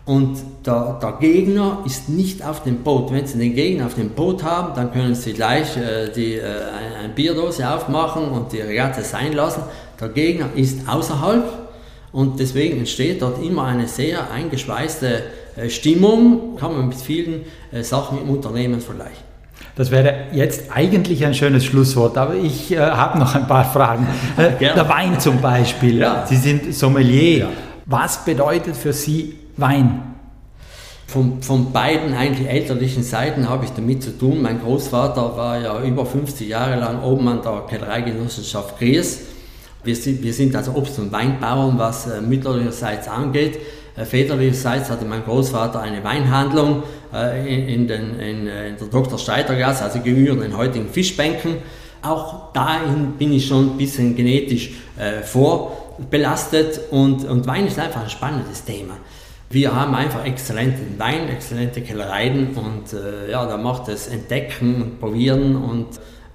Und 0.04 0.38
der, 0.66 0.98
der, 1.00 1.12
Gegner 1.20 1.78
ist 1.86 2.08
nicht 2.08 2.44
auf 2.44 2.64
dem 2.64 2.78
Boot. 2.78 3.12
Wenn 3.12 3.24
Sie 3.24 3.38
den 3.38 3.54
Gegner 3.54 3.86
auf 3.86 3.94
dem 3.94 4.10
Boot 4.10 4.42
haben, 4.42 4.74
dann 4.74 4.92
können 4.92 5.14
Sie 5.14 5.32
gleich 5.32 5.76
äh, 5.76 6.08
die, 6.14 6.34
äh, 6.34 6.42
eine 6.98 7.08
Bierdose 7.14 7.68
aufmachen 7.70 8.24
und 8.24 8.52
die 8.52 8.60
Regatta 8.60 9.02
sein 9.02 9.32
lassen. 9.32 9.62
Der 10.00 10.08
Gegner 10.08 10.48
ist 10.56 10.88
außerhalb 10.88 11.44
und 12.10 12.40
deswegen 12.40 12.78
entsteht 12.78 13.22
dort 13.22 13.40
immer 13.42 13.64
eine 13.64 13.86
sehr 13.86 14.28
eingeschweißte 14.32 15.22
äh, 15.56 15.70
Stimmung. 15.70 16.56
Kann 16.58 16.76
man 16.76 16.88
mit 16.88 16.98
vielen 16.98 17.42
äh, 17.70 17.84
Sachen 17.84 18.20
im 18.20 18.28
Unternehmen 18.28 18.80
vergleichen. 18.80 19.32
Das 19.76 19.92
wäre 19.92 20.26
jetzt 20.32 20.64
eigentlich 20.74 21.24
ein 21.24 21.34
schönes 21.34 21.64
Schlusswort, 21.64 22.18
aber 22.18 22.34
ich 22.34 22.72
äh, 22.72 22.78
habe 22.78 23.20
noch 23.20 23.36
ein 23.36 23.46
paar 23.46 23.64
Fragen. 23.64 24.08
Äh, 24.36 24.50
der 24.74 24.88
Wein 24.88 25.20
zum 25.20 25.40
Beispiel. 25.40 25.98
Ja. 25.98 26.26
Sie 26.26 26.36
sind 26.36 26.74
Sommelier. 26.74 27.38
Ja. 27.38 27.48
Was 27.86 28.24
bedeutet 28.24 28.76
für 28.76 28.92
Sie 28.92 29.36
Wein. 29.56 30.14
Von, 31.06 31.42
von 31.42 31.72
beiden 31.72 32.14
eigentlich 32.14 32.48
elterlichen 32.48 33.02
Seiten 33.02 33.48
habe 33.48 33.66
ich 33.66 33.72
damit 33.72 34.02
zu 34.02 34.16
tun. 34.16 34.40
Mein 34.40 34.60
Großvater 34.60 35.36
war 35.36 35.60
ja 35.60 35.82
über 35.82 36.06
50 36.06 36.48
Jahre 36.48 36.80
lang 36.80 37.02
oben 37.02 37.28
an 37.28 37.42
der 37.42 37.66
Kellereigenossenschaft 37.68 38.78
Gries. 38.78 39.20
Wir 39.84 39.94
sind, 39.94 40.22
wir 40.22 40.32
sind 40.32 40.56
also 40.56 40.72
Obst- 40.72 40.98
und 40.98 41.12
Weinbauern, 41.12 41.78
was 41.78 42.06
äh, 42.06 42.20
mütterlicherseits 42.20 43.08
angeht. 43.08 43.58
Äh, 43.94 44.04
väterlicherseits 44.04 44.88
hatte 44.88 45.04
mein 45.04 45.22
Großvater 45.24 45.80
eine 45.80 46.02
Weinhandlung 46.02 46.84
äh, 47.12 47.40
in, 47.52 47.68
in, 47.68 47.88
den, 47.88 48.18
in, 48.18 48.46
äh, 48.46 48.68
in 48.70 48.76
der 48.78 48.86
Dr. 48.88 49.18
Steitergasse, 49.18 49.84
also 49.84 50.00
gegenüber 50.00 50.42
den 50.42 50.56
heutigen 50.56 50.88
Fischbänken. 50.88 51.56
Auch 52.00 52.52
dahin 52.52 53.12
bin 53.18 53.32
ich 53.32 53.46
schon 53.46 53.72
ein 53.72 53.76
bisschen 53.76 54.16
genetisch 54.16 54.70
äh, 54.98 55.22
vorbelastet 55.22 56.80
und, 56.90 57.24
und 57.24 57.46
Wein 57.46 57.66
ist 57.66 57.78
einfach 57.78 58.02
ein 58.02 58.10
spannendes 58.10 58.64
Thema. 58.64 58.94
Wir 59.52 59.74
haben 59.74 59.94
einfach 59.94 60.24
exzellenten 60.24 60.98
Wein, 60.98 61.28
exzellente 61.28 61.82
Kellereien 61.82 62.56
und 62.56 62.94
äh, 62.94 63.30
ja, 63.30 63.44
da 63.44 63.58
macht 63.58 63.86
es 63.88 64.08
Entdecken 64.08 64.80
und 64.80 64.98
Probieren 64.98 65.56
und 65.56 65.88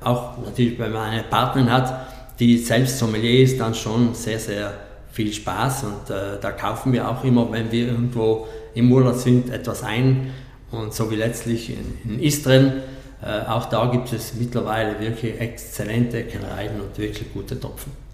auch 0.03 0.37
natürlich, 0.37 0.77
wenn 0.77 0.91
man 0.91 1.09
eine 1.09 1.23
Partnerin 1.23 1.71
hat, 1.71 2.07
die 2.39 2.59
selbst 2.59 2.99
Sommelier 2.99 3.41
ist, 3.41 3.59
dann 3.59 3.73
schon 3.73 4.13
sehr, 4.13 4.37
sehr 4.37 4.71
viel 5.11 5.33
Spaß 5.33 5.85
und 5.85 6.11
äh, 6.11 6.39
da 6.39 6.51
kaufen 6.51 6.93
wir 6.93 7.09
auch 7.09 7.23
immer, 7.23 7.51
wenn 7.51 7.71
wir 7.71 7.87
irgendwo 7.87 8.47
im 8.75 8.91
Urlaub 8.91 9.15
sind, 9.15 9.49
etwas 9.49 9.81
ein 9.81 10.29
und 10.69 10.93
so 10.93 11.09
wie 11.09 11.15
letztlich 11.15 11.71
in, 11.71 11.97
in 12.11 12.19
Istren. 12.19 12.83
Äh, 13.23 13.49
auch 13.49 13.65
da 13.65 13.87
gibt 13.87 14.13
es 14.13 14.35
mittlerweile 14.35 14.99
wirklich 14.99 15.41
exzellente 15.41 16.23
Kellereien 16.25 16.79
und 16.79 16.95
wirklich 16.99 17.33
gute 17.33 17.59
Tropfen. 17.59 18.06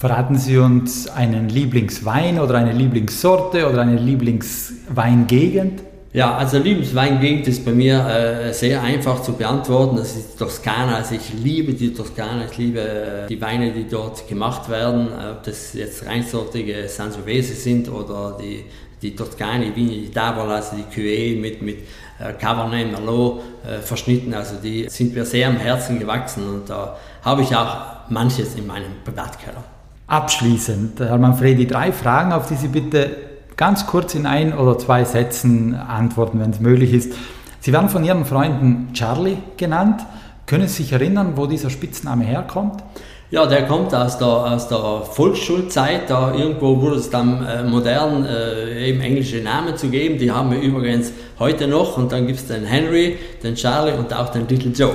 Verraten 0.00 0.38
Sie 0.38 0.56
uns 0.56 1.08
einen 1.08 1.50
Lieblingswein 1.50 2.40
oder 2.40 2.54
eine 2.54 2.72
Lieblingssorte 2.72 3.68
oder 3.68 3.82
eine 3.82 3.96
Lieblingsweingegend? 3.96 5.82
Ja, 6.14 6.38
also 6.38 6.56
Lieblingsweingegend 6.56 7.46
ist 7.46 7.66
bei 7.66 7.72
mir 7.72 8.06
äh, 8.06 8.54
sehr 8.54 8.82
einfach 8.82 9.20
zu 9.20 9.34
beantworten. 9.34 9.98
Das 9.98 10.16
ist 10.16 10.32
die 10.32 10.38
Toskana. 10.38 10.96
Also 10.96 11.16
ich 11.16 11.34
liebe 11.34 11.74
die 11.74 11.92
Toskana, 11.92 12.46
ich 12.50 12.56
liebe 12.56 12.80
äh, 12.80 13.26
die 13.28 13.38
Weine, 13.42 13.72
die 13.72 13.86
dort 13.86 14.26
gemacht 14.26 14.70
werden. 14.70 15.08
Ob 15.32 15.42
das 15.42 15.74
jetzt 15.74 16.06
reinsortige 16.06 16.88
Sangiovese 16.88 17.52
sind 17.52 17.90
oder 17.90 18.38
die, 18.40 18.64
die 19.02 19.14
Toskani, 19.14 19.70
wie 19.74 19.86
die 19.86 20.10
Tavola, 20.10 20.54
also 20.56 20.76
die 20.76 20.98
Cuvée 20.98 21.38
mit, 21.38 21.60
mit 21.60 21.76
äh, 22.18 22.32
Cabernet 22.40 22.90
Merlot 22.90 23.42
äh, 23.66 23.80
verschnitten. 23.80 24.32
Also 24.32 24.54
die 24.64 24.88
sind 24.88 25.14
mir 25.14 25.26
sehr 25.26 25.48
am 25.48 25.58
Herzen 25.58 26.00
gewachsen 26.00 26.48
und 26.48 26.70
da 26.70 26.96
habe 27.20 27.42
ich 27.42 27.54
auch 27.54 28.08
manches 28.08 28.54
in 28.54 28.66
meinem 28.66 28.92
Privatkeller. 29.04 29.62
Abschließend, 30.10 30.98
Herr 30.98 31.18
Manfredi, 31.18 31.68
drei 31.68 31.92
Fragen, 31.92 32.32
auf 32.32 32.48
die 32.48 32.56
Sie 32.56 32.66
bitte 32.66 33.10
ganz 33.56 33.86
kurz 33.86 34.16
in 34.16 34.26
ein 34.26 34.52
oder 34.52 34.76
zwei 34.76 35.04
Sätzen 35.04 35.72
antworten, 35.76 36.40
wenn 36.40 36.50
es 36.50 36.58
möglich 36.58 36.92
ist. 36.92 37.12
Sie 37.60 37.72
werden 37.72 37.88
von 37.88 38.02
Ihren 38.02 38.24
Freunden 38.24 38.92
Charlie 38.92 39.36
genannt. 39.56 40.04
Können 40.46 40.66
Sie 40.66 40.82
sich 40.82 40.92
erinnern, 40.92 41.34
wo 41.36 41.46
dieser 41.46 41.70
Spitzname 41.70 42.24
herkommt? 42.24 42.82
Ja, 43.30 43.46
der 43.46 43.68
kommt 43.68 43.94
aus 43.94 44.18
der, 44.18 44.26
aus 44.26 44.66
der 44.66 45.02
Volksschulzeit. 45.12 46.10
Da 46.10 46.34
irgendwo 46.34 46.80
wurde 46.80 46.96
es 46.96 47.08
dann 47.08 47.46
äh, 47.46 47.62
modern, 47.62 48.26
äh, 48.26 48.88
eben 48.88 49.00
englische 49.00 49.40
Namen 49.40 49.76
zu 49.76 49.90
geben. 49.90 50.18
Die 50.18 50.32
haben 50.32 50.50
wir 50.50 50.60
übrigens 50.60 51.12
heute 51.38 51.68
noch. 51.68 51.96
Und 51.96 52.10
dann 52.10 52.26
gibt 52.26 52.40
es 52.40 52.48
den 52.48 52.64
Henry, 52.64 53.16
den 53.44 53.54
Charlie 53.54 53.96
und 53.96 54.12
auch 54.12 54.30
den 54.30 54.48
Little 54.48 54.72
Joe. 54.72 54.90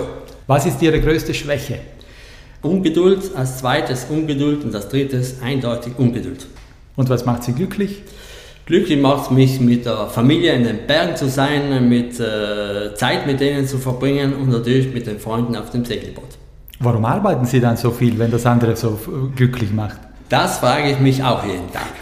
Was 0.47 0.65
ist 0.65 0.81
Ihre 0.81 0.99
größte 0.99 1.33
Schwäche? 1.33 1.79
Ungeduld, 2.65 3.35
als 3.35 3.59
zweites 3.59 4.07
Ungeduld 4.09 4.63
und 4.63 4.75
als 4.75 4.89
drittes 4.89 5.41
eindeutig 5.41 5.93
Ungeduld. 5.97 6.47
Und 6.95 7.09
was 7.09 7.25
macht 7.25 7.43
Sie 7.43 7.53
glücklich? 7.53 8.01
Glücklich 8.65 8.99
macht 8.99 9.25
es 9.25 9.31
mich, 9.31 9.59
mit 9.59 9.85
der 9.85 10.07
Familie 10.07 10.53
in 10.53 10.63
den 10.63 10.87
Bergen 10.87 11.15
zu 11.15 11.29
sein, 11.29 11.87
mit 11.87 12.19
äh, 12.19 12.95
Zeit 12.95 13.27
mit 13.27 13.39
denen 13.39 13.67
zu 13.67 13.77
verbringen 13.77 14.33
und 14.33 14.49
natürlich 14.49 14.91
mit 14.91 15.05
den 15.05 15.19
Freunden 15.19 15.55
auf 15.55 15.69
dem 15.69 15.85
Segelboot. 15.85 16.37
Warum 16.79 17.05
arbeiten 17.05 17.45
Sie 17.45 17.59
dann 17.59 17.77
so 17.77 17.91
viel, 17.91 18.17
wenn 18.17 18.31
das 18.31 18.45
andere 18.45 18.75
so 18.75 18.99
glücklich 19.35 19.71
macht? 19.71 19.97
Das 20.29 20.57
frage 20.57 20.89
ich 20.89 20.99
mich 20.99 21.23
auch 21.23 21.45
jeden 21.45 21.71
Tag. 21.71 21.93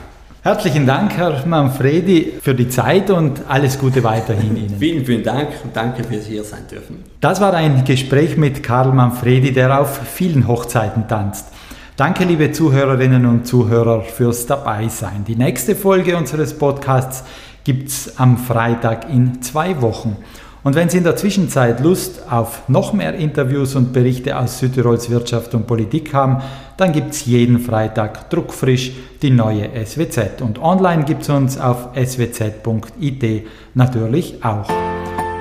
Herzlichen 0.45 0.85
Dank, 0.85 1.15
Herr 1.15 1.45
Manfredi, 1.45 2.33
für 2.41 2.53
die 2.53 2.67
Zeit 2.67 3.09
und 3.09 3.43
alles 3.47 3.79
Gute 3.79 4.03
weiterhin 4.03 4.57
Ihnen. 4.57 4.75
vielen, 4.77 5.05
vielen 5.05 5.23
Dank 5.23 5.51
und 5.63 5.73
danke 5.73 6.03
fürs 6.03 6.25
hier 6.25 6.43
sein 6.43 6.67
dürfen. 6.69 7.01
Das 7.21 7.39
war 7.39 7.53
ein 7.53 7.85
Gespräch 7.85 8.35
mit 8.35 8.61
Karl 8.61 8.91
Manfredi, 8.91 9.53
der 9.53 9.79
auf 9.79 10.01
vielen 10.05 10.45
Hochzeiten 10.45 11.07
tanzt. 11.07 11.47
Danke, 11.95 12.25
liebe 12.25 12.51
Zuhörerinnen 12.51 13.25
und 13.25 13.47
Zuhörer, 13.47 14.01
fürs 14.01 14.45
Dabeisein. 14.45 15.23
Die 15.25 15.37
nächste 15.37 15.77
Folge 15.77 16.17
unseres 16.17 16.57
Podcasts 16.57 17.23
gibt 17.63 17.87
es 17.87 18.19
am 18.19 18.37
Freitag 18.37 19.09
in 19.09 19.41
zwei 19.41 19.81
Wochen. 19.81 20.17
Und 20.63 20.75
wenn 20.75 20.87
Sie 20.87 20.97
in 20.97 21.03
der 21.03 21.17
Zwischenzeit 21.17 21.81
Lust 21.81 22.21
auf 22.31 22.69
noch 22.69 22.93
mehr 22.93 23.13
Interviews 23.15 23.75
und 23.75 23.91
Berichte 23.91 24.37
aus 24.37 24.59
Südtirols 24.59 25.09
Wirtschaft 25.09 25.53
und 25.53 25.67
Politik 25.67 26.13
haben, 26.13 26.41
dann 26.77 26.93
gibt 26.93 27.11
es 27.11 27.25
jeden 27.25 27.59
Freitag 27.59 28.29
druckfrisch 28.29 28.93
die 29.21 29.29
neue 29.29 29.69
SWZ. 29.85 30.41
Und 30.41 30.59
online 30.59 31.03
gibt 31.03 31.23
es 31.23 31.29
uns 31.29 31.57
auf 31.57 31.89
swz.it 31.95 33.45
natürlich 33.73 34.43
auch. 34.43 34.69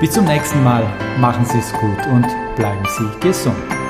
Bis 0.01 0.11
zum 0.11 0.25
nächsten 0.25 0.63
Mal, 0.65 0.83
machen 1.21 1.45
Sie 1.45 1.59
es 1.59 1.73
gut 1.75 2.07
und 2.13 2.27
bleiben 2.57 2.85
Sie 2.99 3.21
gesund. 3.21 3.82